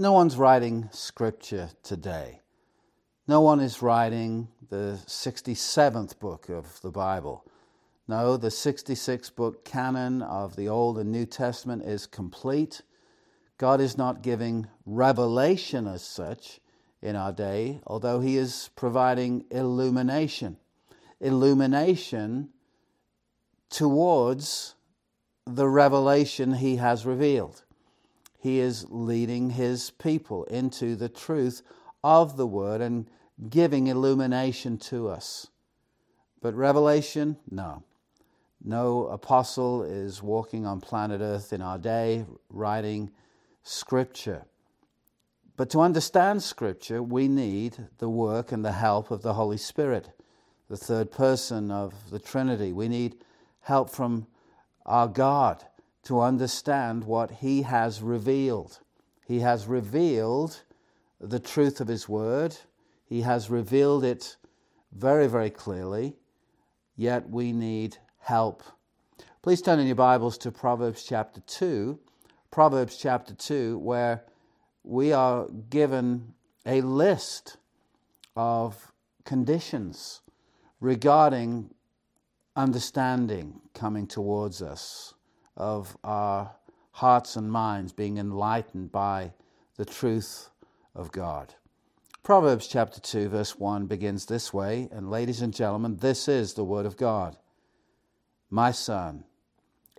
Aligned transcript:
No 0.00 0.12
one's 0.12 0.38
writing 0.38 0.88
scripture 0.92 1.68
today. 1.82 2.40
No 3.28 3.42
one 3.42 3.60
is 3.60 3.82
writing 3.82 4.48
the 4.70 4.98
67th 5.06 6.18
book 6.18 6.48
of 6.48 6.80
the 6.80 6.90
Bible. 6.90 7.44
No, 8.08 8.38
the 8.38 8.50
66 8.50 9.28
book 9.28 9.62
canon 9.62 10.22
of 10.22 10.56
the 10.56 10.70
Old 10.70 10.96
and 10.96 11.12
New 11.12 11.26
Testament 11.26 11.82
is 11.82 12.06
complete. 12.06 12.80
God 13.58 13.82
is 13.82 13.98
not 13.98 14.22
giving 14.22 14.68
revelation 14.86 15.86
as 15.86 16.02
such 16.02 16.60
in 17.02 17.14
our 17.14 17.30
day, 17.30 17.82
although 17.86 18.20
He 18.20 18.38
is 18.38 18.70
providing 18.76 19.44
illumination. 19.50 20.56
Illumination 21.20 22.48
towards 23.68 24.76
the 25.44 25.68
revelation 25.68 26.54
He 26.54 26.76
has 26.76 27.04
revealed. 27.04 27.64
He 28.40 28.58
is 28.58 28.86
leading 28.88 29.50
His 29.50 29.90
people 29.90 30.44
into 30.44 30.96
the 30.96 31.08
truth 31.08 31.62
of 32.02 32.36
the 32.36 32.46
Word 32.46 32.80
and 32.80 33.08
giving 33.48 33.86
illumination 33.86 34.78
to 34.78 35.08
us. 35.08 35.48
But 36.40 36.54
revelation, 36.54 37.36
no. 37.50 37.84
No 38.62 39.06
apostle 39.06 39.82
is 39.82 40.22
walking 40.22 40.66
on 40.66 40.80
planet 40.80 41.20
Earth 41.20 41.52
in 41.52 41.62
our 41.62 41.78
day 41.78 42.24
writing 42.48 43.10
Scripture. 43.62 44.44
But 45.56 45.68
to 45.70 45.80
understand 45.80 46.42
Scripture, 46.42 47.02
we 47.02 47.28
need 47.28 47.88
the 47.98 48.08
work 48.08 48.52
and 48.52 48.64
the 48.64 48.72
help 48.72 49.10
of 49.10 49.20
the 49.20 49.34
Holy 49.34 49.58
Spirit, 49.58 50.08
the 50.68 50.76
third 50.76 51.10
person 51.10 51.70
of 51.70 51.92
the 52.10 52.18
Trinity. 52.18 52.72
We 52.72 52.88
need 52.88 53.16
help 53.60 53.90
from 53.90 54.26
our 54.86 55.08
God 55.08 55.64
to 56.04 56.20
understand 56.20 57.04
what 57.04 57.30
He 57.30 57.62
has 57.62 58.02
revealed. 58.02 58.80
He 59.26 59.40
has 59.40 59.66
revealed 59.66 60.62
the 61.20 61.40
truth 61.40 61.80
of 61.80 61.88
His 61.88 62.08
Word, 62.08 62.56
He 63.04 63.22
has 63.22 63.50
revealed 63.50 64.04
it 64.04 64.36
very, 64.92 65.26
very 65.26 65.50
clearly, 65.50 66.16
yet 66.96 67.28
we 67.28 67.52
need 67.52 67.98
help. 68.18 68.62
Please 69.42 69.62
turn 69.62 69.78
in 69.78 69.86
your 69.86 69.96
Bibles 69.96 70.36
to 70.38 70.50
Proverbs 70.50 71.04
chapter 71.04 71.40
2. 71.40 71.98
Proverbs 72.50 72.96
chapter 72.96 73.34
2, 73.34 73.78
where 73.78 74.24
we 74.82 75.12
are 75.12 75.46
given 75.68 76.34
a 76.66 76.80
list 76.80 77.56
of 78.36 78.92
conditions 79.24 80.20
regarding 80.80 81.70
understanding 82.56 83.60
coming 83.74 84.06
towards 84.06 84.60
us, 84.60 85.14
of 85.60 85.96
our 86.02 86.52
hearts 86.92 87.36
and 87.36 87.52
minds 87.52 87.92
being 87.92 88.18
enlightened 88.18 88.90
by 88.90 89.32
the 89.76 89.84
truth 89.84 90.50
of 90.94 91.12
God. 91.12 91.54
Proverbs 92.22 92.66
chapter 92.66 93.00
2, 93.00 93.28
verse 93.28 93.58
1 93.58 93.86
begins 93.86 94.26
this 94.26 94.52
way, 94.52 94.88
and 94.90 95.10
ladies 95.10 95.40
and 95.40 95.54
gentlemen, 95.54 95.96
this 95.96 96.28
is 96.28 96.54
the 96.54 96.64
Word 96.64 96.86
of 96.86 96.96
God. 96.96 97.36
My 98.50 98.72
son, 98.72 99.24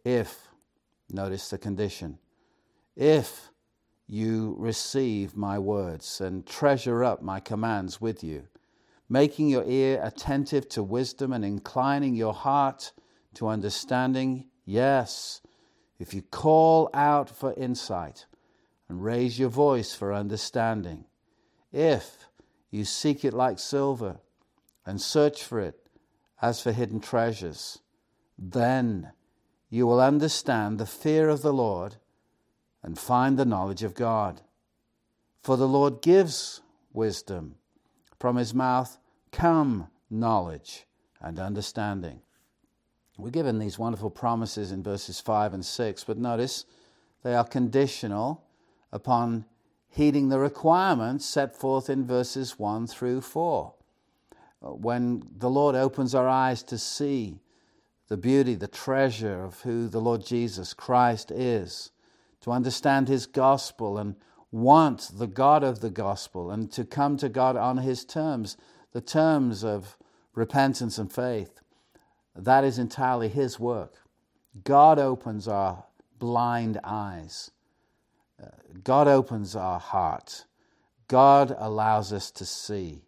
if, 0.03 0.47
notice 1.09 1.49
the 1.49 1.57
condition, 1.57 2.19
if 2.95 3.49
you 4.07 4.55
receive 4.59 5.35
my 5.35 5.57
words 5.57 6.21
and 6.21 6.45
treasure 6.45 7.03
up 7.03 7.21
my 7.21 7.39
commands 7.39 8.01
with 8.01 8.23
you, 8.23 8.47
making 9.09 9.49
your 9.49 9.63
ear 9.65 9.99
attentive 10.03 10.67
to 10.69 10.83
wisdom 10.83 11.33
and 11.33 11.43
inclining 11.43 12.15
your 12.15 12.33
heart 12.33 12.91
to 13.33 13.47
understanding, 13.47 14.45
yes, 14.65 15.41
if 16.01 16.15
you 16.15 16.23
call 16.23 16.89
out 16.95 17.29
for 17.29 17.53
insight 17.53 18.25
and 18.89 19.03
raise 19.03 19.37
your 19.37 19.49
voice 19.49 19.93
for 19.93 20.11
understanding, 20.11 21.05
if 21.71 22.25
you 22.71 22.85
seek 22.85 23.23
it 23.23 23.35
like 23.35 23.59
silver 23.59 24.17
and 24.83 24.99
search 24.99 25.43
for 25.43 25.59
it 25.59 25.79
as 26.41 26.59
for 26.59 26.71
hidden 26.71 27.01
treasures, 27.01 27.83
then 28.35 29.11
you 29.69 29.85
will 29.85 30.01
understand 30.01 30.79
the 30.79 30.87
fear 30.87 31.29
of 31.29 31.43
the 31.43 31.53
Lord 31.53 31.97
and 32.81 32.97
find 32.97 33.37
the 33.37 33.45
knowledge 33.45 33.83
of 33.83 33.93
God. 33.93 34.41
For 35.43 35.55
the 35.55 35.67
Lord 35.67 36.01
gives 36.01 36.61
wisdom. 36.91 37.57
From 38.19 38.37
his 38.37 38.55
mouth 38.55 38.97
come 39.31 39.87
knowledge 40.09 40.87
and 41.21 41.37
understanding. 41.37 42.21
We're 43.21 43.29
given 43.29 43.59
these 43.59 43.77
wonderful 43.77 44.09
promises 44.09 44.71
in 44.71 44.81
verses 44.81 45.19
5 45.19 45.53
and 45.53 45.63
6, 45.63 46.03
but 46.05 46.17
notice 46.17 46.65
they 47.21 47.35
are 47.35 47.43
conditional 47.43 48.43
upon 48.91 49.45
heeding 49.89 50.29
the 50.29 50.39
requirements 50.39 51.23
set 51.23 51.55
forth 51.55 51.87
in 51.87 52.07
verses 52.07 52.57
1 52.57 52.87
through 52.87 53.21
4. 53.21 53.73
When 54.61 55.21
the 55.37 55.51
Lord 55.51 55.75
opens 55.75 56.15
our 56.15 56.27
eyes 56.27 56.63
to 56.63 56.79
see 56.79 57.41
the 58.07 58.17
beauty, 58.17 58.55
the 58.55 58.67
treasure 58.67 59.43
of 59.43 59.61
who 59.61 59.87
the 59.87 60.01
Lord 60.01 60.25
Jesus 60.25 60.73
Christ 60.73 61.29
is, 61.29 61.91
to 62.41 62.51
understand 62.51 63.07
His 63.07 63.27
gospel 63.27 63.99
and 63.99 64.15
want 64.51 65.11
the 65.13 65.27
God 65.27 65.63
of 65.63 65.81
the 65.81 65.91
gospel 65.91 66.49
and 66.49 66.71
to 66.71 66.83
come 66.83 67.17
to 67.17 67.29
God 67.29 67.55
on 67.55 67.77
His 67.77 68.03
terms, 68.03 68.57
the 68.93 69.01
terms 69.01 69.63
of 69.63 69.95
repentance 70.33 70.97
and 70.97 71.13
faith. 71.13 71.60
That 72.35 72.63
is 72.63 72.79
entirely 72.79 73.29
His 73.29 73.59
work. 73.59 73.95
God 74.63 74.99
opens 74.99 75.47
our 75.47 75.83
blind 76.19 76.79
eyes. 76.83 77.51
Uh, 78.41 78.47
God 78.83 79.07
opens 79.07 79.55
our 79.55 79.79
heart. 79.79 80.45
God 81.07 81.55
allows 81.57 82.13
us 82.13 82.31
to 82.31 82.45
see. 82.45 83.01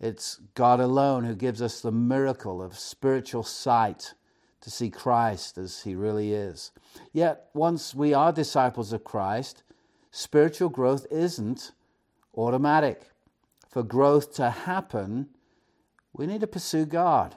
It's 0.00 0.40
God 0.54 0.80
alone 0.80 1.24
who 1.24 1.34
gives 1.34 1.60
us 1.60 1.80
the 1.80 1.92
miracle 1.92 2.62
of 2.62 2.78
spiritual 2.78 3.42
sight 3.42 4.14
to 4.60 4.70
see 4.70 4.90
Christ 4.90 5.58
as 5.58 5.82
he 5.82 5.94
really 5.94 6.32
is. 6.32 6.72
Yet, 7.12 7.48
once 7.54 7.94
we 7.94 8.14
are 8.14 8.32
disciples 8.32 8.92
of 8.92 9.04
Christ, 9.04 9.62
spiritual 10.10 10.68
growth 10.68 11.06
isn't 11.10 11.72
automatic. 12.36 13.10
For 13.68 13.82
growth 13.82 14.34
to 14.34 14.50
happen, 14.50 15.28
we 16.12 16.26
need 16.26 16.40
to 16.40 16.46
pursue 16.46 16.86
God. 16.86 17.36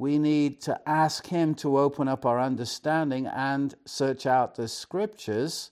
We 0.00 0.18
need 0.18 0.60
to 0.62 0.80
ask 0.88 1.26
Him 1.26 1.54
to 1.56 1.78
open 1.78 2.08
up 2.08 2.24
our 2.24 2.40
understanding 2.40 3.26
and 3.26 3.74
search 3.84 4.26
out 4.26 4.54
the 4.54 4.66
scriptures 4.66 5.70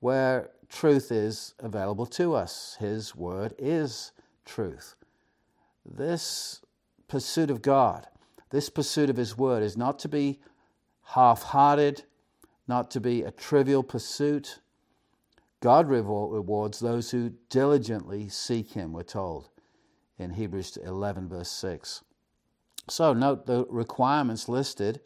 where 0.00 0.50
truth 0.68 1.12
is 1.12 1.54
available 1.58 2.06
to 2.06 2.34
us. 2.34 2.76
His 2.80 3.14
word 3.14 3.54
is 3.58 4.12
truth. 4.44 4.94
This 5.84 6.62
pursuit 7.08 7.50
of 7.50 7.62
God 7.62 8.06
this 8.50 8.70
pursuit 8.70 9.10
of 9.10 9.16
His 9.16 9.36
Word 9.36 9.62
is 9.62 9.76
not 9.76 9.98
to 10.00 10.08
be 10.08 10.40
half 11.04 11.42
hearted, 11.42 12.04
not 12.66 12.90
to 12.92 13.00
be 13.00 13.22
a 13.22 13.30
trivial 13.30 13.82
pursuit. 13.82 14.60
God 15.60 15.88
rewards 15.88 16.80
those 16.80 17.10
who 17.10 17.32
diligently 17.50 18.28
seek 18.28 18.72
Him, 18.72 18.92
we're 18.92 19.02
told 19.02 19.50
in 20.18 20.30
Hebrews 20.30 20.78
11, 20.78 21.28
verse 21.28 21.50
6. 21.50 22.02
So, 22.90 23.12
note 23.12 23.44
the 23.44 23.66
requirements 23.68 24.48
listed 24.48 25.00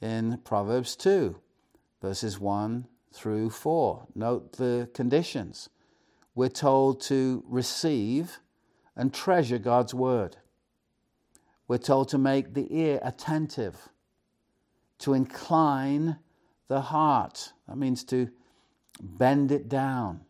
in 0.00 0.38
Proverbs 0.44 0.96
2, 0.96 1.38
verses 2.02 2.40
1 2.40 2.88
through 3.12 3.50
4. 3.50 4.06
Note 4.16 4.54
the 4.54 4.90
conditions. 4.94 5.68
We're 6.34 6.48
told 6.48 7.00
to 7.02 7.44
receive 7.46 8.40
and 8.96 9.14
treasure 9.14 9.58
God's 9.58 9.94
Word. 9.94 10.38
We're 11.68 11.78
told 11.78 12.08
to 12.08 12.18
make 12.18 12.54
the 12.54 12.66
ear 12.76 12.98
attentive, 13.00 13.90
to 14.98 15.14
incline 15.14 16.18
the 16.66 16.80
heart. 16.80 17.52
That 17.68 17.76
means 17.76 18.02
to 18.04 18.28
bend 19.00 19.52
it 19.52 19.68
down, 19.68 20.22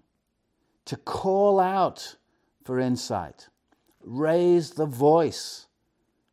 to 0.84 0.97
call 0.98 1.60
out 1.60 2.16
for 2.65 2.78
insight, 2.78 3.48
raise 4.03 4.72
the 4.72 4.86
voice 4.86 5.66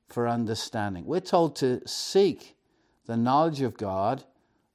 for 0.08 0.28
understanding. 0.28 1.06
We're 1.06 1.20
told 1.20 1.56
to 1.58 1.82
seek 1.88 2.56
the 3.06 3.18
knowledge 3.18 3.62
of 3.62 3.78
God 3.78 4.24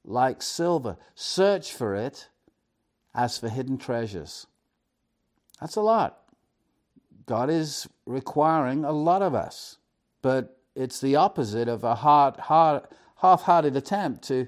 like 0.05 0.41
silver, 0.41 0.97
search 1.15 1.71
for 1.73 1.95
it 1.95 2.29
as 3.15 3.37
for 3.37 3.49
hidden 3.49 3.77
treasures. 3.77 4.47
That's 5.61 5.75
a 5.75 5.81
lot. 5.81 6.19
God 7.25 7.49
is 7.49 7.87
requiring 8.05 8.83
a 8.83 8.91
lot 8.91 9.21
of 9.21 9.33
us 9.33 9.77
but 10.23 10.57
it's 10.73 10.99
the 10.99 11.17
opposite 11.17 11.67
of 11.67 11.83
a 11.83 11.93
hard, 11.93 12.37
hard, 12.37 12.83
half-hearted 13.17 13.75
attempt 13.75 14.23
to 14.29 14.47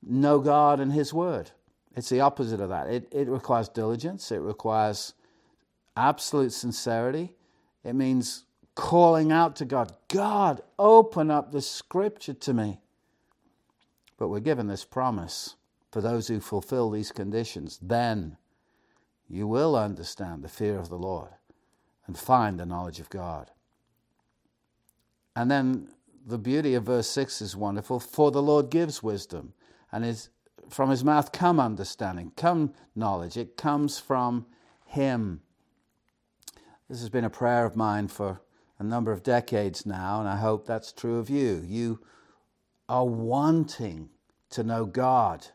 know 0.00 0.38
God 0.38 0.78
and 0.78 0.92
His 0.92 1.12
Word. 1.12 1.50
It's 1.96 2.08
the 2.08 2.20
opposite 2.20 2.60
of 2.60 2.68
that. 2.68 2.86
It, 2.86 3.08
it 3.10 3.26
requires 3.26 3.68
diligence. 3.68 4.30
It 4.30 4.38
requires 4.38 5.14
absolute 5.96 6.52
sincerity. 6.52 7.34
It 7.82 7.94
means 7.94 8.44
calling 8.80 9.30
out 9.30 9.56
to 9.56 9.66
God, 9.66 9.92
God, 10.08 10.62
open 10.78 11.30
up 11.30 11.52
the 11.52 11.60
Scripture 11.60 12.32
to 12.32 12.54
me. 12.54 12.80
But 14.16 14.28
we're 14.28 14.40
given 14.40 14.68
this 14.68 14.86
promise 14.86 15.56
for 15.92 16.00
those 16.00 16.28
who 16.28 16.40
fulfill 16.40 16.88
these 16.88 17.12
conditions. 17.12 17.78
Then 17.82 18.38
you 19.28 19.46
will 19.46 19.76
understand 19.76 20.42
the 20.42 20.48
fear 20.48 20.78
of 20.78 20.88
the 20.88 20.96
Lord 20.96 21.28
and 22.06 22.18
find 22.18 22.58
the 22.58 22.64
knowledge 22.64 23.00
of 23.00 23.10
God. 23.10 23.50
And 25.36 25.50
then 25.50 25.88
the 26.26 26.38
beauty 26.38 26.72
of 26.72 26.84
verse 26.84 27.08
6 27.08 27.42
is 27.42 27.54
wonderful. 27.54 28.00
For 28.00 28.30
the 28.30 28.42
Lord 28.42 28.70
gives 28.70 29.02
wisdom, 29.02 29.52
and 29.92 30.04
his, 30.04 30.30
from 30.70 30.88
his 30.88 31.04
mouth 31.04 31.32
come 31.32 31.60
understanding, 31.60 32.32
come 32.34 32.72
knowledge. 32.96 33.36
It 33.36 33.58
comes 33.58 33.98
from 33.98 34.46
him. 34.86 35.42
This 36.88 37.00
has 37.00 37.10
been 37.10 37.26
a 37.26 37.30
prayer 37.30 37.66
of 37.66 37.76
mine 37.76 38.08
for 38.08 38.40
a 38.80 38.82
number 38.82 39.12
of 39.12 39.22
decades 39.22 39.84
now, 39.84 40.20
and 40.20 40.28
I 40.28 40.36
hope 40.36 40.66
that's 40.66 40.90
true 40.90 41.18
of 41.18 41.28
you. 41.28 41.62
You 41.66 42.00
are 42.88 43.04
wanting 43.04 44.08
to 44.50 44.64
know 44.64 44.86
God 44.86 45.46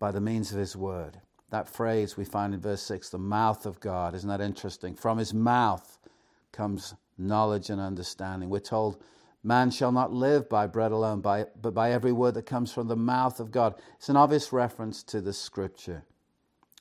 by 0.00 0.10
the 0.10 0.20
means 0.20 0.52
of 0.52 0.58
his 0.58 0.76
word. 0.76 1.20
That 1.50 1.68
phrase 1.68 2.16
we 2.16 2.24
find 2.24 2.52
in 2.52 2.60
verse 2.60 2.82
6, 2.82 3.10
the 3.10 3.18
mouth 3.18 3.64
of 3.64 3.78
God. 3.80 4.14
Isn't 4.14 4.28
that 4.28 4.40
interesting? 4.40 4.96
From 4.96 5.18
his 5.18 5.32
mouth 5.32 5.98
comes 6.52 6.94
knowledge 7.16 7.70
and 7.70 7.80
understanding. 7.80 8.50
We're 8.50 8.58
told 8.58 9.02
Man 9.44 9.70
shall 9.70 9.92
not 9.92 10.12
live 10.12 10.48
by 10.48 10.66
bread 10.66 10.90
alone, 10.90 11.20
by, 11.20 11.46
but 11.62 11.72
by 11.72 11.92
every 11.92 12.12
word 12.12 12.34
that 12.34 12.42
comes 12.42 12.72
from 12.72 12.88
the 12.88 12.96
mouth 12.96 13.38
of 13.38 13.52
God. 13.52 13.76
It's 13.96 14.08
an 14.08 14.16
obvious 14.16 14.52
reference 14.52 15.04
to 15.04 15.20
the 15.20 15.32
scripture. 15.32 16.04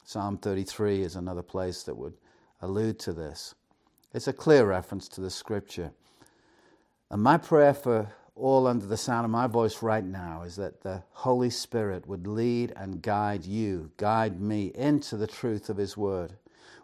Psalm 0.03 0.39
33 0.39 1.03
is 1.03 1.15
another 1.15 1.43
place 1.43 1.83
that 1.83 1.95
would 1.95 2.15
allude 2.61 2.97
to 2.99 3.13
this. 3.13 3.53
It's 4.17 4.27
a 4.27 4.33
clear 4.33 4.65
reference 4.65 5.07
to 5.09 5.21
the 5.21 5.29
scripture. 5.29 5.91
And 7.11 7.21
my 7.21 7.37
prayer 7.37 7.75
for 7.75 8.11
all 8.33 8.65
under 8.65 8.87
the 8.87 8.97
sound 8.97 9.25
of 9.25 9.29
my 9.29 9.45
voice 9.45 9.83
right 9.83 10.03
now 10.03 10.41
is 10.41 10.55
that 10.55 10.81
the 10.81 11.03
Holy 11.11 11.51
Spirit 11.51 12.07
would 12.07 12.25
lead 12.25 12.73
and 12.75 13.03
guide 13.03 13.45
you, 13.45 13.91
guide 13.97 14.41
me 14.41 14.71
into 14.73 15.17
the 15.17 15.27
truth 15.27 15.69
of 15.69 15.77
His 15.77 15.95
Word. 15.95 16.33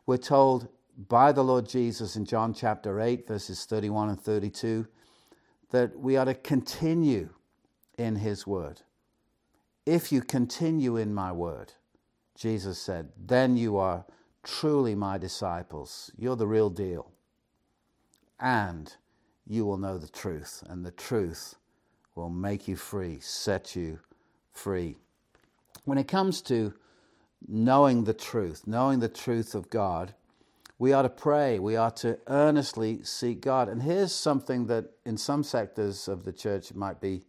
We're 0.05 0.17
told 0.17 0.67
by 1.09 1.31
the 1.31 1.43
Lord 1.43 1.67
Jesus 1.67 2.15
in 2.15 2.23
John 2.23 2.53
chapter 2.53 3.01
8, 3.01 3.27
verses 3.27 3.65
31 3.65 4.09
and 4.09 4.21
32 4.21 4.87
that 5.71 5.97
we 5.97 6.15
are 6.15 6.25
to 6.25 6.35
continue 6.35 7.29
in 7.97 8.17
His 8.17 8.45
Word. 8.45 8.81
If 9.87 10.11
you 10.11 10.21
continue 10.21 10.97
in 10.97 11.15
my 11.15 11.31
Word, 11.31 11.73
Jesus 12.35 12.77
said, 12.77 13.09
then 13.17 13.57
you 13.57 13.77
are 13.77 14.05
truly 14.43 14.93
my 14.93 15.17
disciples. 15.17 16.11
You're 16.15 16.35
the 16.35 16.45
real 16.45 16.69
deal. 16.69 17.12
And 18.43 18.93
you 19.47 19.65
will 19.65 19.77
know 19.77 19.97
the 19.97 20.09
truth, 20.09 20.63
and 20.67 20.85
the 20.85 20.91
truth 20.91 21.55
will 22.13 22.29
make 22.29 22.67
you 22.67 22.75
free, 22.75 23.19
set 23.21 23.73
you 23.73 23.99
free. 24.51 24.97
When 25.85 25.97
it 25.97 26.09
comes 26.09 26.41
to 26.43 26.73
knowing 27.47 28.03
the 28.03 28.13
truth, 28.13 28.63
knowing 28.67 28.99
the 28.99 29.07
truth 29.07 29.55
of 29.55 29.69
God, 29.69 30.13
we 30.77 30.91
are 30.91 31.03
to 31.03 31.09
pray. 31.09 31.57
We 31.57 31.77
are 31.77 31.91
to 31.91 32.19
earnestly 32.27 33.01
seek 33.03 33.39
God. 33.39 33.69
And 33.69 33.81
here's 33.81 34.13
something 34.13 34.67
that 34.67 34.91
in 35.05 35.15
some 35.15 35.43
sectors 35.43 36.09
of 36.09 36.25
the 36.25 36.33
church 36.33 36.73
might 36.73 36.99
be 36.99 37.23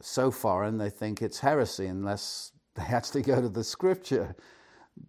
so 0.00 0.30
foreign 0.30 0.78
they 0.78 0.90
think 0.90 1.20
it's 1.20 1.40
heresy 1.40 1.86
unless 1.86 2.52
they 2.76 2.84
actually 2.84 3.22
go 3.22 3.40
to 3.40 3.48
the 3.48 3.64
scripture. 3.64 4.36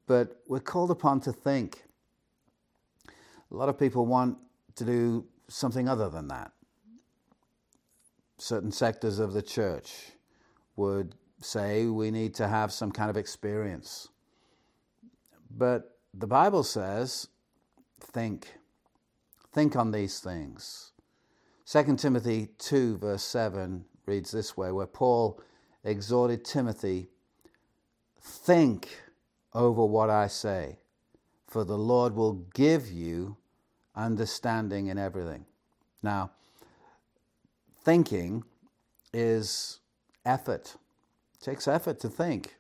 But 0.08 0.42
we're 0.48 0.60
called 0.60 0.90
upon 0.90 1.20
to 1.22 1.32
think. 1.32 1.84
A 3.52 3.56
lot 3.56 3.70
of 3.70 3.78
people 3.78 4.08
want 4.08 4.40
to 4.78 4.84
do 4.84 5.26
something 5.48 5.88
other 5.88 6.10
than 6.10 6.28
that. 6.30 6.52
Certain 8.38 8.72
sectors 8.72 9.20
of 9.20 9.34
the 9.34 9.42
church 9.42 10.12
would 10.76 11.16
say 11.42 11.86
we 11.86 12.12
need 12.12 12.34
to 12.36 12.48
have 12.48 12.72
some 12.72 12.92
kind 12.92 13.10
of 13.10 13.18
experience. 13.18 14.10
But 15.50 15.98
the 16.14 16.28
Bible 16.28 16.64
says 16.64 17.28
think. 18.00 18.56
Think 19.54 19.76
on 19.76 19.92
these 19.92 20.20
things. 20.20 20.92
2 21.66 21.96
Timothy 21.96 22.50
2, 22.60 22.98
verse 22.98 23.24
7 23.24 23.86
reads 24.06 24.32
this 24.32 24.56
way, 24.58 24.72
where 24.72 24.86
Paul 24.86 25.42
exhorted 25.84 26.44
Timothy 26.44 27.10
Think 28.26 28.90
over 29.54 29.86
what 29.86 30.10
I 30.10 30.28
say, 30.28 30.80
for 31.48 31.64
the 31.64 31.78
Lord 31.78 32.16
will 32.16 32.34
give 32.54 32.92
you 32.92 33.38
understanding 33.96 34.88
in 34.88 34.98
everything. 34.98 35.46
Now, 36.04 36.32
thinking 37.84 38.44
is 39.14 39.80
effort. 40.26 40.76
It 41.36 41.44
takes 41.44 41.68
effort 41.68 42.00
to 42.02 42.10
think. 42.10 42.56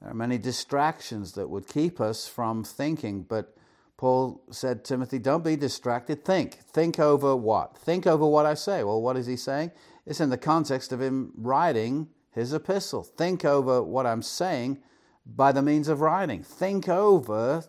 There 0.00 0.10
are 0.10 0.14
many 0.14 0.38
distractions 0.38 1.32
that 1.32 1.48
would 1.48 1.66
keep 1.66 2.00
us 2.00 2.28
from 2.28 2.64
thinking, 2.64 3.22
but 3.22 3.56
Paul 3.96 4.42
said, 4.50 4.84
Timothy, 4.84 5.18
don't 5.18 5.42
be 5.42 5.56
distracted. 5.56 6.24
Think. 6.24 6.54
Think 6.54 6.98
over 6.98 7.34
what? 7.34 7.78
Think 7.78 8.06
over 8.06 8.26
what 8.26 8.44
I 8.44 8.54
say. 8.54 8.84
Well, 8.84 9.00
what 9.00 9.16
is 9.16 9.26
he 9.26 9.36
saying? 9.36 9.72
It's 10.04 10.20
in 10.20 10.28
the 10.28 10.36
context 10.36 10.92
of 10.92 11.00
him 11.00 11.32
writing 11.36 12.08
his 12.30 12.52
epistle. 12.52 13.02
Think 13.02 13.44
over 13.44 13.82
what 13.82 14.06
I'm 14.06 14.22
saying 14.22 14.78
by 15.24 15.50
the 15.50 15.62
means 15.62 15.88
of 15.88 16.02
writing. 16.02 16.42
Think 16.42 16.88
over 16.88 17.64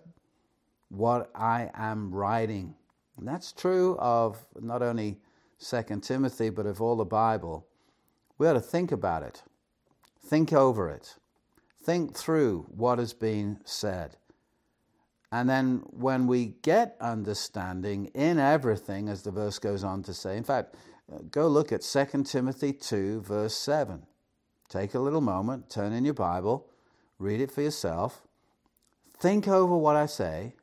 what 0.89 1.29
I 1.35 1.69
am 1.73 2.13
writing. 2.13 2.75
And 3.17 3.27
that's 3.27 3.51
true 3.51 3.97
of 3.97 4.45
not 4.59 4.81
only 4.81 5.19
2 5.59 5.83
Timothy, 6.01 6.49
but 6.49 6.65
of 6.65 6.81
all 6.81 6.95
the 6.95 7.05
Bible. 7.05 7.67
We 8.37 8.47
ought 8.47 8.53
to 8.53 8.61
think 8.61 8.91
about 8.91 9.23
it, 9.23 9.41
think 10.23 10.53
over 10.53 10.89
it, 10.89 11.15
think 11.83 12.15
through 12.15 12.67
what 12.69 12.99
has 12.99 13.13
been 13.13 13.59
said. 13.65 14.17
And 15.31 15.49
then 15.49 15.83
when 15.89 16.27
we 16.27 16.53
get 16.61 16.95
understanding 17.01 18.05
in 18.13 18.39
everything, 18.39 19.09
as 19.09 19.23
the 19.23 19.31
verse 19.31 19.59
goes 19.59 19.83
on 19.83 20.03
to 20.03 20.13
say, 20.13 20.37
in 20.37 20.43
fact, 20.43 20.75
go 21.31 21.47
look 21.47 21.71
at 21.71 21.81
2 21.81 22.23
Timothy 22.23 22.71
2, 22.71 23.21
verse 23.21 23.55
7. 23.55 24.05
Take 24.69 24.93
a 24.93 24.99
little 24.99 25.21
moment, 25.21 25.69
turn 25.69 25.91
in 25.91 26.05
your 26.05 26.13
Bible, 26.13 26.69
read 27.19 27.41
it 27.41 27.51
for 27.51 27.61
yourself. 27.61 28.21
Think 29.17 29.47
over 29.47 29.75
what 29.75 29.95
I 29.95 30.05
say, 30.05 30.53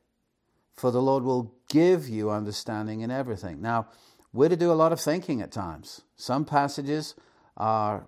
for 0.77 0.91
the 0.91 1.03
Lord 1.03 1.25
will 1.25 1.55
give 1.69 2.09
you 2.09 2.31
understanding 2.31 3.01
in 3.01 3.11
everything. 3.11 3.61
Now, 3.61 3.89
we're 4.33 4.49
to 4.49 4.57
do 4.57 4.73
a 4.73 4.75
lot 4.75 4.93
of 4.93 5.01
thinking 5.01 5.41
at 5.41 5.53
times. 5.53 6.03
Some 6.17 6.45
passages 6.45 7.15
are 7.57 8.07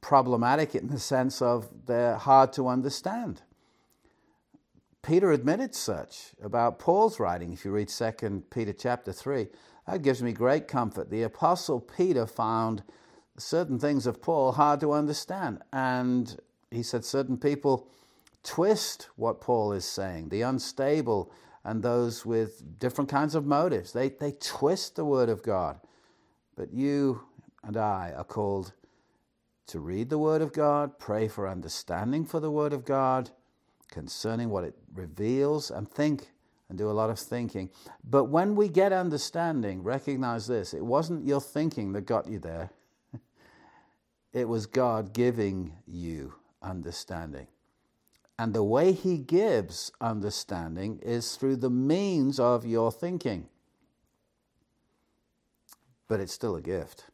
problematic 0.00 0.74
in 0.74 0.88
the 0.88 0.98
sense 0.98 1.42
of 1.42 1.68
they're 1.86 2.16
hard 2.16 2.52
to 2.54 2.68
understand. 2.68 3.42
Peter 5.02 5.30
admitted 5.30 5.74
such 5.74 6.34
about 6.42 6.78
Paul's 6.78 7.20
writing. 7.20 7.52
If 7.52 7.64
you 7.64 7.70
read 7.70 7.88
2 7.88 8.44
Peter 8.50 8.72
chapter 8.72 9.12
3, 9.12 9.48
that 9.86 10.02
gives 10.02 10.22
me 10.22 10.32
great 10.32 10.68
comfort. 10.68 11.10
The 11.10 11.22
Apostle 11.22 11.80
Peter 11.80 12.26
found 12.26 12.82
certain 13.38 13.78
things 13.78 14.06
of 14.06 14.20
Paul 14.20 14.52
hard 14.52 14.80
to 14.80 14.92
understand. 14.92 15.62
And 15.72 16.38
he 16.70 16.82
said 16.82 17.04
certain 17.04 17.38
people 17.38 17.88
twist 18.42 19.08
what 19.16 19.40
Paul 19.40 19.72
is 19.72 19.84
saying, 19.84 20.30
the 20.30 20.42
unstable 20.42 21.32
and 21.64 21.82
those 21.82 22.24
with 22.24 22.78
different 22.78 23.10
kinds 23.10 23.34
of 23.34 23.46
motives. 23.46 23.92
They, 23.92 24.08
they 24.08 24.32
twist 24.40 24.96
the 24.96 25.04
Word 25.04 25.28
of 25.28 25.42
God. 25.42 25.80
But 26.56 26.72
you 26.72 27.22
and 27.62 27.76
I 27.76 28.12
are 28.16 28.24
called 28.24 28.72
to 29.68 29.80
read 29.80 30.08
the 30.10 30.18
Word 30.18 30.42
of 30.42 30.52
God, 30.52 30.98
pray 30.98 31.28
for 31.28 31.46
understanding 31.46 32.24
for 32.24 32.40
the 32.40 32.50
Word 32.50 32.72
of 32.72 32.84
God, 32.84 33.30
concerning 33.90 34.50
what 34.50 34.64
it 34.64 34.74
reveals 34.94 35.70
and 35.70 35.90
think 35.90 36.30
and 36.68 36.76
do 36.76 36.90
a 36.90 36.92
lot 36.92 37.10
of 37.10 37.18
thinking. 37.18 37.70
But 38.04 38.24
when 38.24 38.54
we 38.54 38.68
get 38.68 38.92
understanding, 38.92 39.82
recognize 39.82 40.46
this 40.46 40.74
it 40.74 40.84
wasn't 40.84 41.26
your 41.26 41.40
thinking 41.40 41.92
that 41.92 42.02
got 42.02 42.26
you 42.26 42.38
there, 42.38 42.70
it 44.32 44.48
was 44.48 44.66
God 44.66 45.12
giving 45.12 45.72
you 45.86 46.34
understanding. 46.62 47.46
And 48.38 48.54
the 48.54 48.62
way 48.62 48.92
He 48.92 49.18
gives 49.18 49.90
understanding 50.00 51.00
is 51.02 51.34
through 51.36 51.56
the 51.56 51.70
means 51.70 52.38
of 52.38 52.64
your 52.64 52.92
thinking. 52.92 53.48
But 56.06 56.20
it's 56.20 56.32
still 56.32 56.56
a 56.56 56.62
gift. 56.62 57.04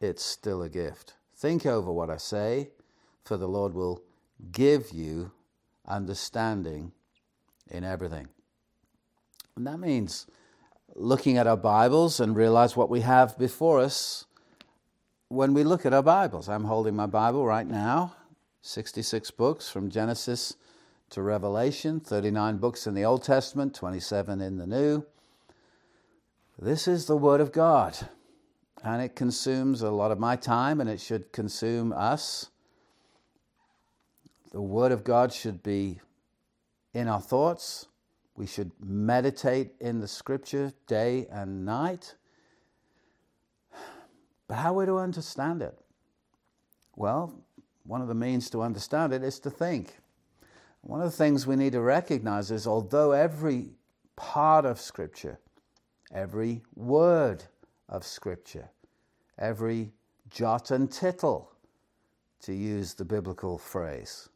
It's 0.00 0.24
still 0.24 0.62
a 0.62 0.68
gift. 0.68 1.14
Think 1.36 1.66
over 1.66 1.92
what 1.92 2.10
I 2.10 2.16
say, 2.16 2.70
for 3.24 3.36
the 3.36 3.48
Lord 3.48 3.74
will 3.74 4.02
give 4.50 4.90
you 4.92 5.32
understanding 5.86 6.92
in 7.70 7.84
everything. 7.84 8.28
And 9.56 9.66
that 9.66 9.78
means 9.78 10.26
looking 10.94 11.36
at 11.36 11.46
our 11.46 11.56
Bibles 11.56 12.20
and 12.20 12.34
realize 12.34 12.76
what 12.76 12.90
we 12.90 13.02
have 13.02 13.38
before 13.38 13.80
us 13.80 14.24
when 15.28 15.54
we 15.54 15.64
look 15.64 15.84
at 15.84 15.92
our 15.92 16.02
Bibles. 16.02 16.48
I'm 16.48 16.64
holding 16.64 16.96
my 16.96 17.06
Bible 17.06 17.44
right 17.44 17.66
now, 17.66 18.15
66 18.66 19.30
books 19.30 19.68
from 19.68 19.90
Genesis 19.90 20.56
to 21.10 21.22
Revelation, 21.22 22.00
39 22.00 22.56
books 22.56 22.88
in 22.88 22.94
the 22.94 23.04
Old 23.04 23.22
Testament, 23.22 23.76
27 23.76 24.40
in 24.40 24.58
the 24.58 24.66
New. 24.66 25.06
This 26.58 26.88
is 26.88 27.06
the 27.06 27.16
Word 27.16 27.40
of 27.40 27.52
God, 27.52 27.96
and 28.82 29.00
it 29.00 29.14
consumes 29.14 29.82
a 29.82 29.90
lot 29.90 30.10
of 30.10 30.18
my 30.18 30.34
time, 30.34 30.80
and 30.80 30.90
it 30.90 31.00
should 31.00 31.30
consume 31.30 31.92
us. 31.92 32.48
The 34.50 34.60
Word 34.60 34.90
of 34.90 35.04
God 35.04 35.32
should 35.32 35.62
be 35.62 36.00
in 36.92 37.06
our 37.06 37.20
thoughts, 37.20 37.86
We 38.34 38.46
should 38.46 38.72
meditate 38.80 39.74
in 39.80 40.00
the 40.00 40.08
scripture 40.08 40.72
day 40.88 41.28
and 41.30 41.64
night. 41.64 42.16
But 44.48 44.56
how 44.56 44.74
are 44.74 44.78
we 44.78 44.86
to 44.86 44.98
understand 44.98 45.62
it? 45.62 45.78
Well, 46.96 47.32
one 47.86 48.02
of 48.02 48.08
the 48.08 48.14
means 48.14 48.50
to 48.50 48.62
understand 48.62 49.12
it 49.12 49.22
is 49.22 49.38
to 49.40 49.50
think. 49.50 49.98
One 50.82 51.00
of 51.00 51.10
the 51.10 51.16
things 51.16 51.46
we 51.46 51.56
need 51.56 51.72
to 51.72 51.80
recognize 51.80 52.50
is 52.50 52.66
although 52.66 53.12
every 53.12 53.70
part 54.16 54.64
of 54.64 54.80
Scripture, 54.80 55.38
every 56.12 56.62
word 56.74 57.44
of 57.88 58.04
Scripture, 58.04 58.70
every 59.38 59.90
jot 60.30 60.70
and 60.70 60.90
tittle, 60.90 61.52
to 62.42 62.52
use 62.52 62.94
the 62.94 63.04
biblical 63.04 63.58
phrase, 63.58 64.28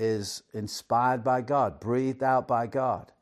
is 0.00 0.42
inspired 0.52 1.22
by 1.22 1.40
God, 1.40 1.78
breathed 1.78 2.22
out 2.22 2.48
by 2.48 2.66
God. 2.66 3.12